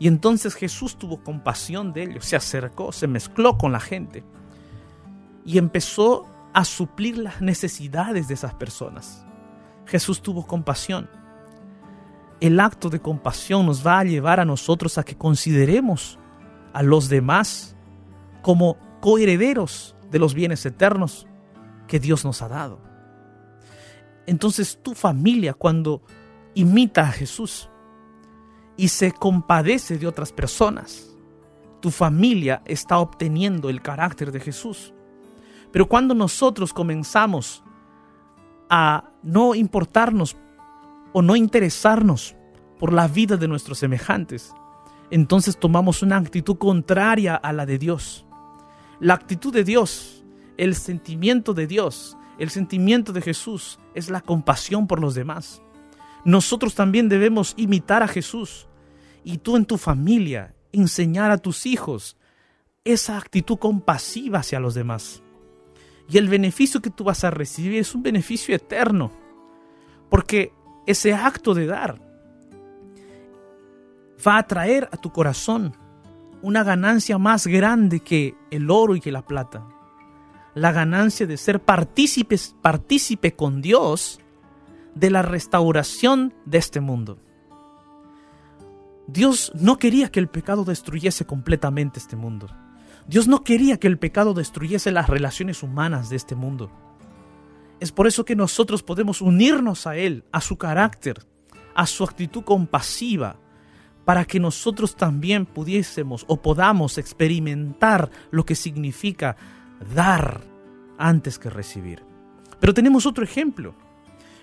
Y 0.00 0.08
entonces 0.08 0.54
Jesús 0.54 0.96
tuvo 0.96 1.22
compasión 1.22 1.92
de 1.92 2.02
ellos, 2.02 2.24
se 2.24 2.34
acercó, 2.34 2.90
se 2.90 3.06
mezcló 3.06 3.56
con 3.56 3.70
la 3.70 3.80
gente 3.80 4.24
y 5.44 5.58
empezó 5.58 6.26
a 6.52 6.64
suplir 6.64 7.18
las 7.18 7.40
necesidades 7.40 8.26
de 8.26 8.34
esas 8.34 8.54
personas. 8.54 9.24
Jesús 9.86 10.20
tuvo 10.20 10.44
compasión 10.46 11.08
el 12.40 12.58
acto 12.58 12.88
de 12.88 13.00
compasión 13.00 13.66
nos 13.66 13.86
va 13.86 14.00
a 14.00 14.04
llevar 14.04 14.40
a 14.40 14.44
nosotros 14.44 14.98
a 14.98 15.04
que 15.04 15.16
consideremos 15.16 16.18
a 16.72 16.82
los 16.82 17.08
demás 17.08 17.76
como 18.42 18.78
coherederos 19.00 19.94
de 20.10 20.18
los 20.18 20.34
bienes 20.34 20.64
eternos 20.64 21.26
que 21.86 22.00
Dios 22.00 22.24
nos 22.24 22.40
ha 22.42 22.48
dado. 22.48 22.80
Entonces 24.26 24.78
tu 24.82 24.94
familia 24.94 25.52
cuando 25.52 26.02
imita 26.54 27.02
a 27.02 27.12
Jesús 27.12 27.69
y 28.80 28.88
se 28.88 29.12
compadece 29.12 29.98
de 29.98 30.06
otras 30.06 30.32
personas, 30.32 31.14
tu 31.80 31.90
familia 31.90 32.62
está 32.64 32.96
obteniendo 32.96 33.68
el 33.68 33.82
carácter 33.82 34.32
de 34.32 34.40
Jesús. 34.40 34.94
Pero 35.70 35.86
cuando 35.86 36.14
nosotros 36.14 36.72
comenzamos 36.72 37.62
a 38.70 39.04
no 39.22 39.54
importarnos 39.54 40.34
o 41.12 41.20
no 41.20 41.36
interesarnos 41.36 42.34
por 42.78 42.94
la 42.94 43.06
vida 43.06 43.36
de 43.36 43.48
nuestros 43.48 43.76
semejantes, 43.76 44.54
entonces 45.10 45.58
tomamos 45.58 46.02
una 46.02 46.16
actitud 46.16 46.56
contraria 46.56 47.34
a 47.34 47.52
la 47.52 47.66
de 47.66 47.76
Dios. 47.76 48.24
La 48.98 49.12
actitud 49.12 49.52
de 49.52 49.62
Dios, 49.62 50.24
el 50.56 50.74
sentimiento 50.74 51.52
de 51.52 51.66
Dios, 51.66 52.16
el 52.38 52.48
sentimiento 52.48 53.12
de 53.12 53.20
Jesús 53.20 53.78
es 53.94 54.08
la 54.08 54.22
compasión 54.22 54.86
por 54.86 55.02
los 55.02 55.14
demás. 55.14 55.60
Nosotros 56.24 56.74
también 56.74 57.10
debemos 57.10 57.52
imitar 57.58 58.02
a 58.02 58.08
Jesús 58.08 58.68
y 59.24 59.38
tú 59.38 59.56
en 59.56 59.66
tu 59.66 59.78
familia 59.78 60.54
enseñar 60.72 61.30
a 61.30 61.38
tus 61.38 61.66
hijos 61.66 62.16
esa 62.84 63.18
actitud 63.18 63.58
compasiva 63.58 64.40
hacia 64.40 64.60
los 64.60 64.74
demás. 64.74 65.22
Y 66.08 66.18
el 66.18 66.28
beneficio 66.28 66.80
que 66.80 66.90
tú 66.90 67.04
vas 67.04 67.24
a 67.24 67.30
recibir 67.30 67.78
es 67.78 67.94
un 67.94 68.02
beneficio 68.02 68.54
eterno, 68.54 69.12
porque 70.08 70.52
ese 70.86 71.14
acto 71.14 71.54
de 71.54 71.66
dar 71.66 72.00
va 74.26 74.38
a 74.38 74.46
traer 74.46 74.88
a 74.92 74.96
tu 74.96 75.12
corazón 75.12 75.76
una 76.42 76.64
ganancia 76.64 77.18
más 77.18 77.46
grande 77.46 78.00
que 78.00 78.34
el 78.50 78.70
oro 78.70 78.96
y 78.96 79.00
que 79.00 79.12
la 79.12 79.24
plata. 79.24 79.66
La 80.54 80.72
ganancia 80.72 81.26
de 81.26 81.36
ser 81.36 81.60
partícipes, 81.60 82.56
partícipe 82.60 83.36
con 83.36 83.62
Dios 83.62 84.20
de 84.94 85.10
la 85.10 85.22
restauración 85.22 86.34
de 86.44 86.58
este 86.58 86.80
mundo. 86.80 87.18
Dios 89.06 89.52
no 89.54 89.78
quería 89.78 90.10
que 90.10 90.20
el 90.20 90.28
pecado 90.28 90.64
destruyese 90.64 91.26
completamente 91.26 91.98
este 91.98 92.16
mundo. 92.16 92.48
Dios 93.06 93.26
no 93.26 93.42
quería 93.42 93.78
que 93.78 93.88
el 93.88 93.98
pecado 93.98 94.34
destruyese 94.34 94.92
las 94.92 95.08
relaciones 95.08 95.62
humanas 95.62 96.10
de 96.10 96.16
este 96.16 96.34
mundo. 96.34 96.70
Es 97.80 97.92
por 97.92 98.06
eso 98.06 98.24
que 98.24 98.36
nosotros 98.36 98.82
podemos 98.82 99.20
unirnos 99.20 99.86
a 99.86 99.96
Él, 99.96 100.24
a 100.32 100.40
su 100.40 100.58
carácter, 100.58 101.26
a 101.74 101.86
su 101.86 102.04
actitud 102.04 102.44
compasiva, 102.44 103.36
para 104.04 104.24
que 104.24 104.40
nosotros 104.40 104.96
también 104.96 105.46
pudiésemos 105.46 106.24
o 106.28 106.40
podamos 106.42 106.98
experimentar 106.98 108.10
lo 108.30 108.44
que 108.44 108.54
significa 108.54 109.36
dar 109.94 110.40
antes 110.98 111.38
que 111.38 111.50
recibir. 111.50 112.02
Pero 112.60 112.74
tenemos 112.74 113.06
otro 113.06 113.24
ejemplo. 113.24 113.74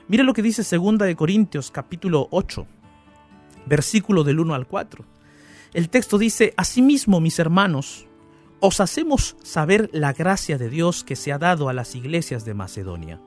Mira 0.07 0.23
lo 0.23 0.33
que 0.33 0.41
dice 0.41 0.63
2 0.63 0.97
de 0.99 1.15
Corintios 1.15 1.69
capítulo 1.69 2.27
8, 2.31 2.65
versículo 3.67 4.23
del 4.23 4.39
1 4.39 4.53
al 4.53 4.67
4. 4.67 5.05
El 5.73 5.89
texto 5.89 6.17
dice, 6.17 6.53
Asimismo, 6.57 7.19
mis 7.19 7.39
hermanos, 7.39 8.07
os 8.59 8.79
hacemos 8.79 9.35
saber 9.43 9.89
la 9.93 10.13
gracia 10.13 10.57
de 10.57 10.69
Dios 10.69 11.03
que 11.03 11.15
se 11.15 11.31
ha 11.31 11.37
dado 11.37 11.69
a 11.69 11.73
las 11.73 11.95
iglesias 11.95 12.45
de 12.45 12.53
Macedonia 12.53 13.21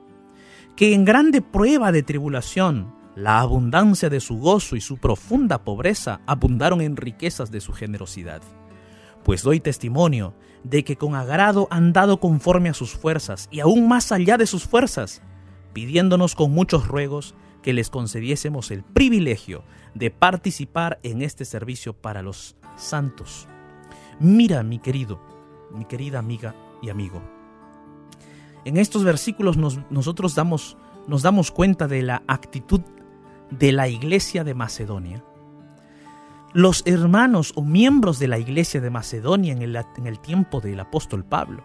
que 0.75 0.93
en 0.93 1.05
grande 1.05 1.41
prueba 1.41 1.91
de 1.91 2.03
tribulación, 2.03 2.93
la 3.15 3.39
abundancia 3.39 4.09
de 4.09 4.19
su 4.19 4.37
gozo 4.37 4.75
y 4.75 4.81
su 4.81 4.97
profunda 4.97 5.63
pobreza 5.63 6.21
abundaron 6.25 6.81
en 6.81 6.95
riquezas 6.95 7.51
de 7.51 7.61
su 7.61 7.73
generosidad. 7.73 8.41
Pues 9.23 9.43
doy 9.43 9.59
testimonio 9.59 10.33
de 10.63 10.83
que 10.83 10.95
con 10.95 11.15
agrado 11.15 11.67
han 11.71 11.93
dado 11.93 12.19
conforme 12.19 12.69
a 12.69 12.73
sus 12.73 12.93
fuerzas 12.93 13.47
y 13.51 13.59
aún 13.59 13.87
más 13.87 14.11
allá 14.11 14.37
de 14.37 14.47
sus 14.47 14.63
fuerzas, 14.63 15.21
pidiéndonos 15.73 16.35
con 16.35 16.51
muchos 16.51 16.87
ruegos 16.87 17.35
que 17.61 17.73
les 17.73 17.89
concediésemos 17.89 18.71
el 18.71 18.83
privilegio 18.83 19.63
de 19.93 20.11
participar 20.11 20.99
en 21.03 21.21
este 21.21 21.45
servicio 21.45 21.93
para 21.93 22.21
los 22.21 22.55
santos. 22.75 23.47
Mira, 24.19 24.63
mi 24.63 24.79
querido, 24.79 25.19
mi 25.73 25.85
querida 25.85 26.19
amiga 26.19 26.55
y 26.81 26.89
amigo, 26.89 27.21
en 28.65 28.77
estos 28.77 29.03
versículos 29.03 29.57
nosotros 29.57 30.35
damos, 30.35 30.77
nos 31.07 31.23
damos 31.23 31.51
cuenta 31.51 31.87
de 31.87 32.03
la 32.03 32.23
actitud 32.27 32.81
de 33.49 33.71
la 33.71 33.87
iglesia 33.87 34.43
de 34.43 34.53
Macedonia. 34.53 35.23
Los 36.53 36.83
hermanos 36.85 37.53
o 37.55 37.63
miembros 37.63 38.19
de 38.19 38.27
la 38.27 38.37
iglesia 38.37 38.81
de 38.81 38.89
Macedonia 38.89 39.53
en 39.53 39.61
el, 39.61 39.75
en 39.75 40.05
el 40.05 40.19
tiempo 40.19 40.59
del 40.59 40.79
apóstol 40.79 41.23
Pablo 41.23 41.63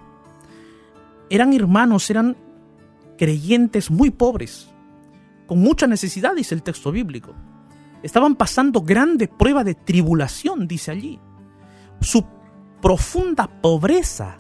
eran 1.29 1.53
hermanos, 1.53 2.09
eran 2.09 2.37
creyentes 3.19 3.91
muy 3.91 4.11
pobres, 4.11 4.73
con 5.47 5.59
mucha 5.61 5.87
necesidad, 5.87 6.35
dice 6.35 6.55
el 6.55 6.63
texto 6.63 6.93
bíblico. 6.93 7.35
Estaban 8.03 8.37
pasando 8.37 8.83
grande 8.83 9.29
prueba 9.29 9.65
de 9.65 9.75
tribulación, 9.75 10.69
dice 10.69 10.91
allí. 10.91 11.19
Su 12.01 12.25
profunda 12.81 13.47
pobreza 13.61 14.39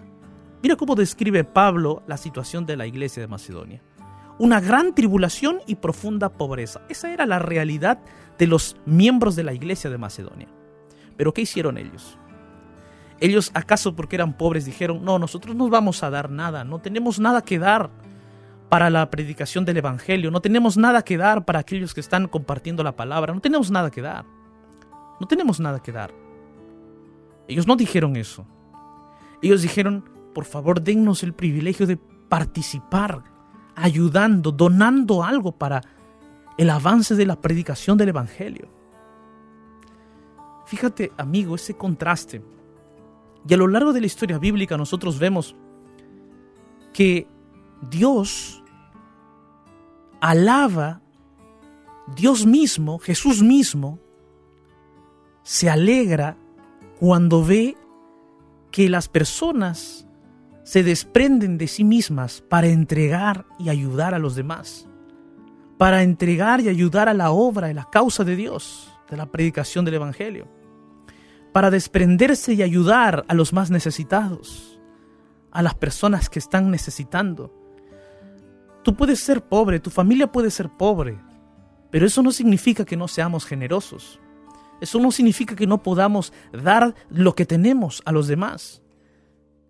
Mira 0.67 0.75
cómo 0.75 0.97
describe 0.97 1.45
Pablo 1.45 2.03
la 2.09 2.17
situación 2.17 2.67
de 2.67 2.77
la 2.77 2.89
iglesia 2.89 3.21
de 3.21 3.29
Macedonia. 3.29 3.81
Una 4.41 4.61
gran 4.61 4.97
tribulación 4.97 5.61
y 5.67 5.77
profunda 5.77 6.29
pobreza. 6.29 6.81
Esa 6.89 7.13
era 7.13 7.25
la 7.25 7.39
realidad 7.39 8.01
de 8.37 8.49
los 8.49 8.77
miembros 8.85 9.37
de 9.37 9.45
la 9.45 9.53
iglesia 9.53 9.91
de 9.91 9.99
Macedonia. 9.99 10.49
Pero 11.17 11.33
¿qué 11.33 11.43
hicieron 11.43 11.79
ellos? 11.79 12.19
Ellos 13.21 13.53
acaso 13.55 13.95
porque 13.95 14.17
eran 14.17 14.37
pobres 14.37 14.65
dijeron, 14.65 15.05
no, 15.05 15.21
nosotros 15.21 15.55
no 15.55 15.71
vamos 15.71 16.03
a 16.03 16.11
dar 16.11 16.31
nada, 16.31 16.65
no 16.65 16.81
tenemos 16.81 17.21
nada 17.21 17.43
que 17.43 17.61
dar 17.61 17.89
para 18.69 18.91
la 18.91 19.09
predicación 19.11 19.65
del 19.65 19.77
Evangelio, 19.77 20.31
no 20.31 20.41
tenemos 20.41 20.77
nada 20.77 21.03
que 21.03 21.17
dar 21.17 21.45
para 21.45 21.61
aquellos 21.61 21.95
que 21.95 22.01
están 22.01 22.27
compartiendo 22.27 22.83
la 22.83 22.97
palabra, 22.97 23.33
no 23.33 23.41
tenemos 23.41 23.71
nada 23.71 23.91
que 23.91 24.03
dar, 24.03 24.25
no 25.21 25.27
tenemos 25.27 25.61
nada 25.61 25.83
que 25.83 25.93
dar. 25.93 26.13
Ellos 27.49 27.67
no 27.67 27.77
dijeron 27.77 28.17
eso. 28.17 28.45
Ellos 29.41 29.63
dijeron, 29.63 30.05
por 30.35 30.45
favor, 30.45 30.83
dennos 30.83 31.23
el 31.23 31.33
privilegio 31.33 31.87
de 31.87 31.97
participar, 31.97 33.23
ayudando, 33.77 34.51
donando 34.51 35.23
algo 35.23 35.53
para 35.53 35.83
el 36.59 36.71
avance 36.71 37.15
de 37.15 37.27
la 37.27 37.41
predicación 37.41 37.97
del 37.99 38.09
Evangelio. 38.09 38.69
Fíjate, 40.67 41.13
amigo, 41.17 41.55
ese 41.55 41.75
contraste. 41.75 42.43
Y 43.49 43.55
a 43.55 43.57
lo 43.57 43.69
largo 43.69 43.93
de 43.93 44.01
la 44.01 44.07
historia 44.07 44.39
bíblica 44.39 44.77
nosotros 44.77 45.19
vemos 45.19 45.55
que 46.93 47.29
Dios 47.83 48.56
alaba, 50.21 51.01
Dios 52.15 52.47
mismo, 52.47 52.99
Jesús 52.99 53.43
mismo, 53.43 53.99
se 55.43 55.71
alegra 55.71 56.37
cuando 56.99 57.45
ve 57.45 57.77
que 58.71 58.89
las 58.89 59.09
personas 59.09 60.07
se 60.65 60.83
desprenden 60.83 61.59
de 61.59 61.69
sí 61.69 61.85
mismas 61.85 62.43
para 62.43 62.67
entregar 62.67 63.47
y 63.59 63.69
ayudar 63.69 64.15
a 64.15 64.19
los 64.19 64.35
demás, 64.35 64.89
para 65.79 66.03
entregar 66.03 66.61
y 66.61 66.69
ayudar 66.69 67.09
a 67.09 67.15
la 67.15 67.31
obra 67.31 67.71
y 67.71 67.75
la 67.75 67.89
causa 67.89 68.25
de 68.25 68.35
Dios, 68.35 68.93
de 69.09 69.17
la 69.17 69.27
predicación 69.27 69.85
del 69.85 69.95
Evangelio, 69.95 70.49
para 71.53 71.71
desprenderse 71.71 72.55
y 72.55 72.63
ayudar 72.63 73.25
a 73.29 73.35
los 73.35 73.53
más 73.53 73.71
necesitados, 73.71 74.81
a 75.53 75.63
las 75.63 75.75
personas 75.77 76.29
que 76.29 76.41
están 76.41 76.71
necesitando. 76.71 77.66
Tú 78.87 78.95
puedes 78.95 79.19
ser 79.19 79.43
pobre, 79.43 79.81
tu 79.81 79.91
familia 79.91 80.31
puede 80.31 80.49
ser 80.49 80.69
pobre, 80.69 81.19
pero 81.91 82.07
eso 82.07 82.23
no 82.23 82.31
significa 82.31 82.85
que 82.85 82.97
no 82.97 83.09
seamos 83.09 83.45
generosos. 83.45 84.21
Eso 84.81 85.01
no 85.01 85.11
significa 85.11 85.57
que 85.57 85.67
no 85.67 85.83
podamos 85.83 86.33
dar 86.53 86.95
lo 87.11 87.35
que 87.35 87.45
tenemos 87.47 88.01
a 88.05 88.13
los 88.13 88.29
demás. 88.29 88.83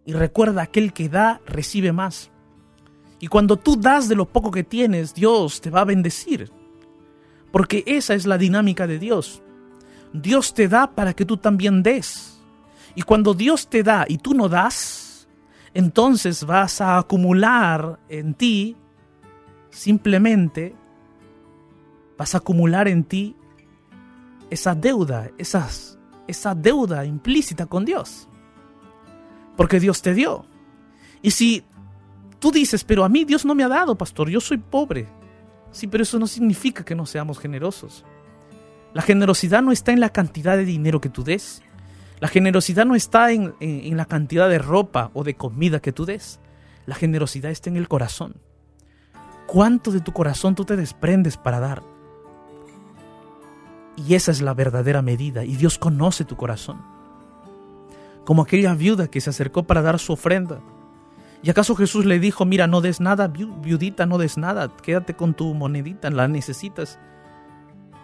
Y 0.05 0.13
recuerda, 0.13 0.61
aquel 0.61 0.93
que 0.93 1.09
da, 1.09 1.41
recibe 1.47 1.93
más. 1.93 2.31
Y 3.19 3.29
cuando 3.29 3.57
tú 3.57 3.81
das 3.81 4.07
de 4.07 4.17
lo 4.17 4.27
poco 4.27 4.51
que 4.51 4.65
tienes, 4.65 5.15
Dios 5.15 5.63
te 5.63 5.71
va 5.71 5.81
a 5.81 5.87
bendecir. 5.87 6.53
Porque 7.51 7.85
esa 7.87 8.13
es 8.13 8.27
la 8.27 8.37
dinámica 8.37 8.87
de 8.87 8.99
Dios. 8.99 9.41
Dios 10.13 10.53
te 10.53 10.69
da 10.69 10.95
para 10.95 11.15
que 11.15 11.25
tú 11.25 11.39
también 11.39 11.83
des. 11.83 12.39
Y 12.95 13.01
cuando 13.01 13.33
Dios 13.33 13.69
te 13.69 13.83
da 13.83 14.05
y 14.07 14.19
tú 14.19 14.35
no 14.35 14.51
das, 14.51 15.27
entonces 15.73 16.45
vas 16.45 16.83
a 16.83 16.99
acumular 16.99 17.99
en 18.11 18.35
ti, 18.35 18.77
simplemente, 19.71 20.75
vas 22.17 22.35
a 22.35 22.39
acumular 22.39 22.89
en 22.89 23.05
ti 23.05 23.37
esa 24.51 24.75
deuda, 24.75 25.31
esas, 25.39 25.99
esa 26.27 26.55
deuda 26.55 27.05
implícita 27.05 27.67
con 27.67 27.85
Dios. 27.85 28.29
Porque 29.57 29.81
Dios 29.81 30.03
te 30.03 30.15
dio. 30.15 30.47
Y 31.23 31.31
si 31.31 31.65
tú 32.39 32.51
dices, 32.51 32.85
pero 32.85 33.05
a 33.05 33.09
mí 33.09 33.25
Dios 33.25 33.45
no 33.45 33.55
me 33.55 33.65
ha 33.65 33.69
dado, 33.69 33.97
pastor, 33.97 34.29
yo 34.29 34.41
soy 34.41 34.59
pobre. 34.59 35.09
Sí, 35.71 35.87
pero 35.87 36.03
eso 36.03 36.19
no 36.19 36.27
significa 36.27 36.85
que 36.85 36.95
no 36.95 37.07
seamos 37.07 37.39
generosos. 37.39 38.05
La 38.95 39.03
generosidad 39.03 39.63
no 39.63 39.73
está 39.73 39.93
en 39.93 40.01
la 40.01 40.11
cantidad 40.11 40.57
de 40.57 40.65
dinero 40.65 41.01
que 41.01 41.11
tú 41.11 41.23
des. 41.23 41.63
La 42.19 42.29
generosidad 42.29 42.87
no 42.87 42.95
está 42.95 43.33
en, 43.33 43.55
en, 43.61 43.81
en 43.85 43.97
la 43.97 44.07
cantidad 44.07 44.49
de 44.49 44.59
ropa 44.59 45.11
o 45.13 45.23
de 45.25 45.35
comida 45.35 45.81
que 45.81 45.93
tú 45.93 46.07
des. 46.07 46.41
La 46.87 46.95
generosidad 46.95 47.51
está 47.51 47.69
en 47.69 47.77
el 47.77 47.89
corazón. 47.89 48.37
¿Cuánto 49.47 49.93
de 49.93 50.01
tu 50.01 50.13
corazón 50.13 50.55
tú 50.55 50.65
te 50.65 50.77
desprendes 50.77 51.37
para 51.37 51.61
dar? 51.61 51.83
Y 53.97 54.15
esa 54.15 54.31
es 54.31 54.41
la 54.43 54.55
verdadera 54.55 55.03
medida. 55.03 55.45
Y 55.45 55.57
Dios 55.57 55.79
conoce 55.79 56.25
tu 56.25 56.37
corazón. 56.37 56.83
Como 58.25 58.43
aquella 58.43 58.75
viuda 58.75 59.09
que 59.09 59.21
se 59.21 59.31
acercó 59.31 59.63
para 59.65 59.83
dar 59.83 59.99
su 59.99 60.13
ofrenda. 60.13 60.61
¿Y 61.43 61.51
acaso 61.51 61.77
Jesús 61.77 62.05
le 62.05 62.19
dijo, 62.19 62.45
mira, 62.45 62.67
no 62.67 62.81
des 62.81 63.01
nada, 63.01 63.29
viudita, 63.29 64.05
no 64.05 64.19
des 64.19 64.37
nada, 64.37 64.69
quédate 64.83 65.15
con 65.15 65.35
tu 65.35 65.55
monedita, 65.55 66.11
la 66.11 66.27
necesitas? 66.27 66.99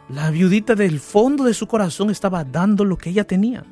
La 0.08 0.30
viudita 0.30 0.74
del 0.74 1.00
fondo 1.00 1.44
de 1.44 1.54
su 1.54 1.66
corazón 1.66 2.10
estaba 2.10 2.44
dando 2.44 2.84
lo 2.84 2.96
que 2.98 3.10
ella 3.10 3.24
tenía. 3.24 3.64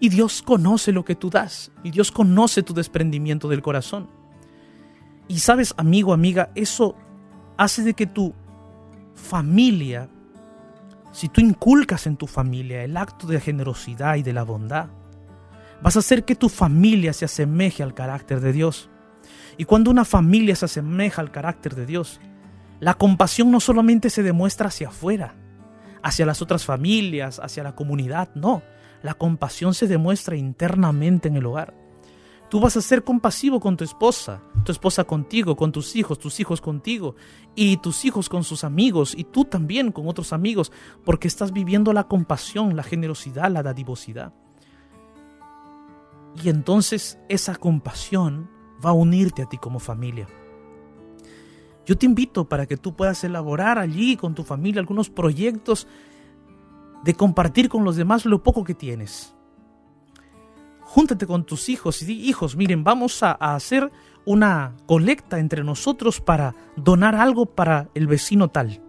Y 0.00 0.08
Dios 0.08 0.42
conoce 0.42 0.92
lo 0.92 1.04
que 1.04 1.14
tú 1.14 1.30
das. 1.30 1.72
Y 1.82 1.90
Dios 1.90 2.10
conoce 2.10 2.62
tu 2.62 2.72
desprendimiento 2.74 3.48
del 3.48 3.62
corazón. 3.62 4.08
Y 5.28 5.38
sabes, 5.38 5.74
amigo, 5.76 6.12
amiga, 6.12 6.50
eso 6.54 6.96
hace 7.56 7.82
de 7.82 7.94
que 7.94 8.06
tu 8.06 8.34
familia 9.14 10.08
si 11.14 11.28
tú 11.28 11.40
inculcas 11.40 12.08
en 12.08 12.16
tu 12.16 12.26
familia 12.26 12.82
el 12.82 12.96
acto 12.96 13.28
de 13.28 13.40
generosidad 13.40 14.16
y 14.16 14.24
de 14.24 14.32
la 14.32 14.42
bondad, 14.42 14.88
vas 15.80 15.94
a 15.94 16.00
hacer 16.00 16.24
que 16.24 16.34
tu 16.34 16.48
familia 16.48 17.12
se 17.12 17.24
asemeje 17.24 17.84
al 17.84 17.94
carácter 17.94 18.40
de 18.40 18.52
Dios. 18.52 18.90
Y 19.56 19.64
cuando 19.64 19.92
una 19.92 20.04
familia 20.04 20.56
se 20.56 20.64
asemeja 20.64 21.22
al 21.22 21.30
carácter 21.30 21.76
de 21.76 21.86
Dios, 21.86 22.20
la 22.80 22.94
compasión 22.94 23.52
no 23.52 23.60
solamente 23.60 24.10
se 24.10 24.24
demuestra 24.24 24.66
hacia 24.66 24.88
afuera, 24.88 25.36
hacia 26.02 26.26
las 26.26 26.42
otras 26.42 26.64
familias, 26.64 27.38
hacia 27.38 27.62
la 27.62 27.76
comunidad, 27.76 28.30
no, 28.34 28.62
la 29.04 29.14
compasión 29.14 29.72
se 29.72 29.86
demuestra 29.86 30.34
internamente 30.34 31.28
en 31.28 31.36
el 31.36 31.46
hogar. 31.46 31.74
Tú 32.48 32.60
vas 32.60 32.76
a 32.76 32.80
ser 32.80 33.02
compasivo 33.04 33.58
con 33.58 33.76
tu 33.76 33.84
esposa, 33.84 34.42
tu 34.64 34.70
esposa 34.70 35.04
contigo, 35.04 35.56
con 35.56 35.72
tus 35.72 35.96
hijos, 35.96 36.18
tus 36.18 36.38
hijos 36.40 36.60
contigo, 36.60 37.16
y 37.54 37.78
tus 37.78 38.04
hijos 38.04 38.28
con 38.28 38.44
sus 38.44 38.64
amigos, 38.64 39.14
y 39.16 39.24
tú 39.24 39.44
también 39.44 39.90
con 39.90 40.08
otros 40.08 40.32
amigos, 40.32 40.70
porque 41.04 41.26
estás 41.28 41.52
viviendo 41.52 41.92
la 41.92 42.04
compasión, 42.04 42.76
la 42.76 42.82
generosidad, 42.82 43.50
la 43.50 43.62
dadivosidad. 43.62 44.32
Y 46.42 46.48
entonces 46.48 47.18
esa 47.28 47.56
compasión 47.56 48.50
va 48.84 48.90
a 48.90 48.94
unirte 48.94 49.42
a 49.42 49.46
ti 49.46 49.58
como 49.58 49.78
familia. 49.78 50.26
Yo 51.86 51.98
te 51.98 52.06
invito 52.06 52.48
para 52.48 52.66
que 52.66 52.76
tú 52.76 52.94
puedas 52.94 53.24
elaborar 53.24 53.78
allí 53.78 54.16
con 54.16 54.34
tu 54.34 54.42
familia 54.42 54.80
algunos 54.80 55.10
proyectos 55.10 55.86
de 57.04 57.14
compartir 57.14 57.68
con 57.68 57.84
los 57.84 57.96
demás 57.96 58.24
lo 58.24 58.42
poco 58.42 58.64
que 58.64 58.74
tienes 58.74 59.34
júntate 60.84 61.26
con 61.26 61.44
tus 61.44 61.68
hijos 61.68 62.02
y 62.02 62.06
di, 62.06 62.28
hijos, 62.28 62.56
miren, 62.56 62.84
vamos 62.84 63.22
a, 63.22 63.32
hacer 63.32 63.90
una 64.24 64.76
colecta 64.86 65.38
entre 65.38 65.64
nosotros 65.64 66.20
para 66.20 66.54
donar 66.76 67.14
algo 67.14 67.46
para 67.46 67.88
el 67.94 68.06
vecino 68.06 68.48
tal, 68.48 68.80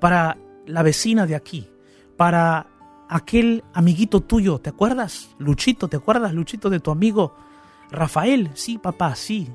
para 0.00 0.36
la 0.66 0.82
vecina 0.82 1.26
de 1.26 1.34
aquí, 1.34 1.68
para 2.16 2.66
aquel 3.08 3.64
amiguito 3.72 4.20
tuyo, 4.20 4.58
¿te 4.58 4.70
acuerdas? 4.70 5.30
Luchito, 5.38 5.88
¿te 5.88 5.96
acuerdas, 5.96 6.32
Luchito, 6.34 6.70
de 6.70 6.80
tu 6.80 6.90
amigo 6.90 7.34
Rafael? 7.90 8.50
Sí, 8.54 8.78
papá, 8.78 9.14
sí. 9.14 9.48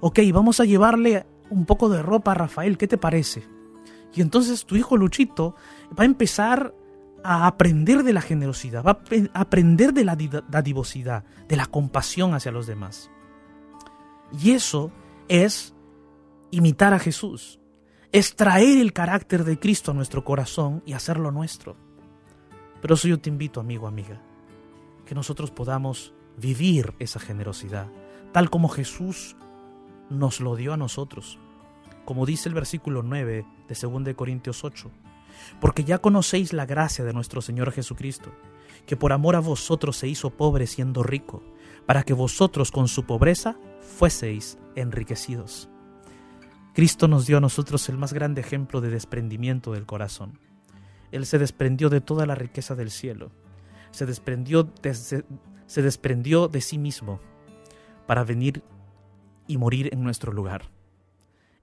Ok, 0.00 0.20
vamos 0.32 0.60
a 0.60 0.64
llevarle 0.64 1.26
un 1.50 1.66
poco 1.66 1.88
de 1.88 2.02
ropa 2.02 2.32
a 2.32 2.34
Rafael, 2.34 2.78
¿qué 2.78 2.88
te 2.88 2.98
parece? 2.98 3.46
Y 4.14 4.22
entonces 4.22 4.64
tu 4.64 4.76
hijo 4.76 4.96
Luchito 4.96 5.54
va 5.98 6.02
a 6.02 6.06
empezar 6.06 6.74
a 7.22 7.46
aprender 7.46 8.02
de 8.02 8.12
la 8.12 8.20
generosidad, 8.20 8.84
va 8.84 9.00
a 9.32 9.40
aprender 9.40 9.92
de 9.92 10.04
la 10.04 10.16
dadivosidad, 10.48 11.24
de 11.48 11.56
la 11.56 11.66
compasión 11.66 12.34
hacia 12.34 12.52
los 12.52 12.66
demás. 12.66 13.10
Y 14.40 14.52
eso 14.52 14.90
es 15.28 15.74
imitar 16.50 16.94
a 16.94 16.98
Jesús, 16.98 17.60
es 18.12 18.36
traer 18.36 18.78
el 18.78 18.92
carácter 18.92 19.44
de 19.44 19.58
Cristo 19.58 19.90
a 19.90 19.94
nuestro 19.94 20.24
corazón 20.24 20.82
y 20.86 20.92
hacerlo 20.92 21.30
nuestro. 21.30 21.76
Pero 22.80 22.94
eso 22.94 23.08
yo 23.08 23.18
te 23.18 23.30
invito, 23.30 23.60
amigo, 23.60 23.86
amiga, 23.86 24.20
que 25.04 25.14
nosotros 25.14 25.50
podamos 25.50 26.14
vivir 26.36 26.94
esa 26.98 27.20
generosidad, 27.20 27.88
tal 28.32 28.50
como 28.50 28.68
Jesús 28.68 29.36
nos 30.10 30.40
lo 30.40 30.56
dio 30.56 30.72
a 30.72 30.76
nosotros. 30.76 31.38
Como 32.04 32.26
dice 32.26 32.48
el 32.48 32.54
versículo 32.54 33.02
9 33.02 33.44
de 33.68 33.74
2 33.74 34.14
Corintios 34.14 34.62
8, 34.64 34.90
porque 35.60 35.84
ya 35.84 35.98
conocéis 35.98 36.52
la 36.52 36.66
gracia 36.66 37.04
de 37.04 37.12
nuestro 37.12 37.40
Señor 37.40 37.72
Jesucristo, 37.72 38.32
que 38.86 38.96
por 38.96 39.12
amor 39.12 39.36
a 39.36 39.40
vosotros 39.40 39.96
se 39.96 40.08
hizo 40.08 40.30
pobre 40.30 40.66
siendo 40.66 41.02
rico, 41.02 41.42
para 41.86 42.02
que 42.02 42.12
vosotros 42.12 42.70
con 42.70 42.88
su 42.88 43.04
pobreza 43.04 43.56
fueseis 43.80 44.58
enriquecidos. 44.74 45.68
Cristo 46.74 47.08
nos 47.08 47.26
dio 47.26 47.38
a 47.38 47.40
nosotros 47.40 47.88
el 47.88 47.96
más 47.96 48.12
grande 48.12 48.42
ejemplo 48.42 48.80
de 48.80 48.90
desprendimiento 48.90 49.72
del 49.72 49.86
corazón. 49.86 50.38
Él 51.10 51.24
se 51.24 51.38
desprendió 51.38 51.88
de 51.88 52.00
toda 52.00 52.26
la 52.26 52.34
riqueza 52.34 52.74
del 52.74 52.90
cielo, 52.90 53.30
se 53.92 54.04
desprendió 54.04 54.64
de, 54.64 54.94
se, 54.94 55.24
se 55.66 55.82
desprendió 55.82 56.48
de 56.48 56.60
sí 56.60 56.76
mismo 56.78 57.20
para 58.06 58.24
venir 58.24 58.62
y 59.46 59.56
morir 59.56 59.88
en 59.92 60.02
nuestro 60.02 60.32
lugar. 60.32 60.70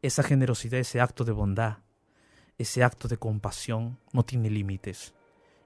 Esa 0.02 0.24
generosidad, 0.24 0.80
ese 0.80 1.00
acto 1.00 1.24
de 1.24 1.32
bondad, 1.32 1.78
ese 2.58 2.84
acto 2.84 3.08
de 3.08 3.18
compasión 3.18 4.00
no 4.12 4.24
tiene 4.24 4.50
límites. 4.50 5.14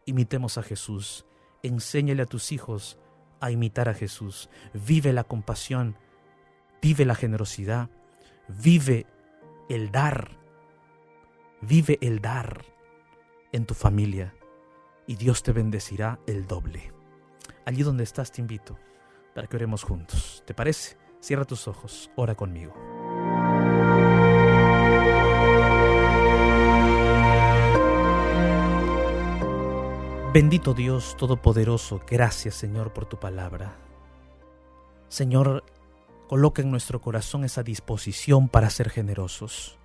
Imitemos 0.05 0.57
a 0.57 0.63
Jesús. 0.63 1.25
Enséñale 1.63 2.23
a 2.23 2.27
tus 2.27 2.51
hijos 2.51 2.97
a 3.39 3.51
imitar 3.51 3.89
a 3.89 3.93
Jesús. 3.93 4.49
Vive 4.73 5.13
la 5.13 5.23
compasión, 5.23 5.97
vive 6.81 7.05
la 7.05 7.15
generosidad, 7.15 7.89
vive 8.47 9.05
el 9.69 9.91
dar. 9.91 10.38
Vive 11.61 11.97
el 12.01 12.21
dar 12.21 12.65
en 13.51 13.65
tu 13.65 13.73
familia 13.73 14.35
y 15.07 15.15
Dios 15.15 15.41
te 15.41 15.51
bendecirá 15.51 16.19
el 16.27 16.45
doble. 16.45 16.93
Allí 17.65 17.81
donde 17.81 18.03
estás 18.03 18.31
te 18.31 18.41
invito 18.41 18.77
para 19.33 19.47
que 19.47 19.55
oremos 19.55 19.83
juntos. 19.83 20.43
¿Te 20.45 20.53
parece? 20.53 20.97
Cierra 21.19 21.45
tus 21.45 21.67
ojos, 21.67 22.11
ora 22.15 22.35
conmigo. 22.35 22.96
Bendito 30.34 30.73
Dios 30.73 31.15
Todopoderoso, 31.15 32.01
gracias 32.05 32.53
Señor 32.53 32.91
por 32.91 33.05
tu 33.05 33.17
palabra. 33.17 33.78
Señor, 35.07 35.63
coloca 36.28 36.61
en 36.61 36.69
nuestro 36.69 36.99
corazón 36.99 37.45
esa 37.45 37.63
disposición 37.63 38.49
para 38.49 38.69
ser 38.69 38.89
generosos. 38.89 39.78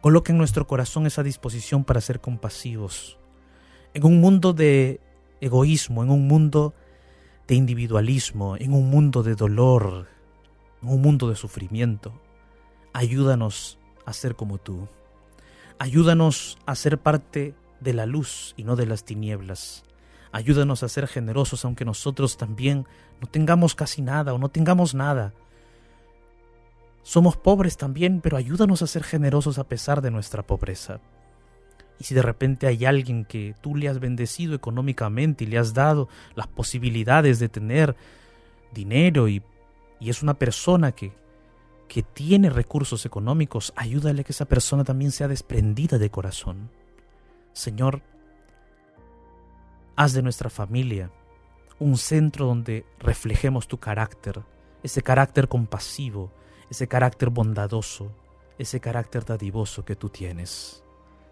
Coloca 0.00 0.30
en 0.30 0.38
nuestro 0.38 0.68
corazón 0.68 1.06
esa 1.06 1.24
disposición 1.24 1.82
para 1.82 2.00
ser 2.00 2.20
compasivos. 2.20 3.18
En 3.92 4.06
un 4.06 4.20
mundo 4.20 4.52
de 4.52 5.00
egoísmo, 5.40 6.04
en 6.04 6.10
un 6.10 6.28
mundo 6.28 6.74
de 7.48 7.56
individualismo, 7.56 8.56
en 8.56 8.74
un 8.74 8.88
mundo 8.88 9.24
de 9.24 9.34
dolor, 9.34 10.06
en 10.80 10.90
un 10.90 11.02
mundo 11.02 11.28
de 11.28 11.34
sufrimiento. 11.34 12.12
Ayúdanos 12.92 13.80
a 14.06 14.12
ser 14.12 14.36
como 14.36 14.58
tú. 14.58 14.88
Ayúdanos 15.80 16.56
a 16.66 16.76
ser 16.76 16.98
parte 16.98 17.56
de 17.82 17.94
la 17.94 18.06
luz 18.06 18.54
y 18.56 18.64
no 18.64 18.76
de 18.76 18.86
las 18.86 19.04
tinieblas. 19.04 19.84
Ayúdanos 20.32 20.82
a 20.82 20.88
ser 20.88 21.06
generosos 21.06 21.64
aunque 21.64 21.84
nosotros 21.84 22.36
también 22.36 22.86
no 23.20 23.28
tengamos 23.28 23.74
casi 23.74 24.02
nada 24.02 24.32
o 24.32 24.38
no 24.38 24.48
tengamos 24.48 24.94
nada. 24.94 25.34
Somos 27.02 27.36
pobres 27.36 27.76
también, 27.76 28.20
pero 28.20 28.36
ayúdanos 28.36 28.80
a 28.82 28.86
ser 28.86 29.02
generosos 29.02 29.58
a 29.58 29.64
pesar 29.64 30.00
de 30.02 30.10
nuestra 30.10 30.42
pobreza. 30.42 31.00
Y 31.98 32.04
si 32.04 32.14
de 32.14 32.22
repente 32.22 32.66
hay 32.66 32.84
alguien 32.84 33.24
que 33.24 33.54
tú 33.60 33.76
le 33.76 33.88
has 33.88 34.00
bendecido 34.00 34.54
económicamente 34.54 35.44
y 35.44 35.46
le 35.48 35.58
has 35.58 35.74
dado 35.74 36.08
las 36.34 36.46
posibilidades 36.46 37.38
de 37.38 37.48
tener 37.48 37.96
dinero 38.72 39.28
y, 39.28 39.42
y 40.00 40.10
es 40.10 40.22
una 40.22 40.34
persona 40.34 40.92
que, 40.92 41.12
que 41.88 42.02
tiene 42.02 42.48
recursos 42.48 43.04
económicos, 43.04 43.72
ayúdale 43.76 44.22
a 44.22 44.24
que 44.24 44.32
esa 44.32 44.46
persona 44.46 44.82
también 44.82 45.10
sea 45.10 45.28
desprendida 45.28 45.98
de 45.98 46.10
corazón. 46.10 46.70
Señor, 47.52 48.02
haz 49.96 50.12
de 50.12 50.22
nuestra 50.22 50.50
familia 50.50 51.10
un 51.78 51.96
centro 51.96 52.46
donde 52.46 52.86
reflejemos 52.98 53.66
tu 53.66 53.78
carácter, 53.78 54.42
ese 54.82 55.02
carácter 55.02 55.48
compasivo, 55.48 56.30
ese 56.70 56.86
carácter 56.86 57.30
bondadoso, 57.30 58.12
ese 58.58 58.80
carácter 58.80 59.24
dadivoso 59.24 59.84
que 59.84 59.96
tú 59.96 60.08
tienes. 60.08 60.84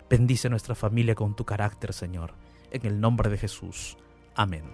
Bendice 0.09 0.51
nuestra 0.51 0.75
familia 0.75 1.15
con 1.15 1.37
tu 1.37 1.45
carácter, 1.45 1.93
Señor, 1.93 2.35
en 2.73 2.85
el 2.85 3.01
nombre 3.01 3.31
de 3.31 3.39
Jesús. 3.39 3.97
Amén. 4.35 4.65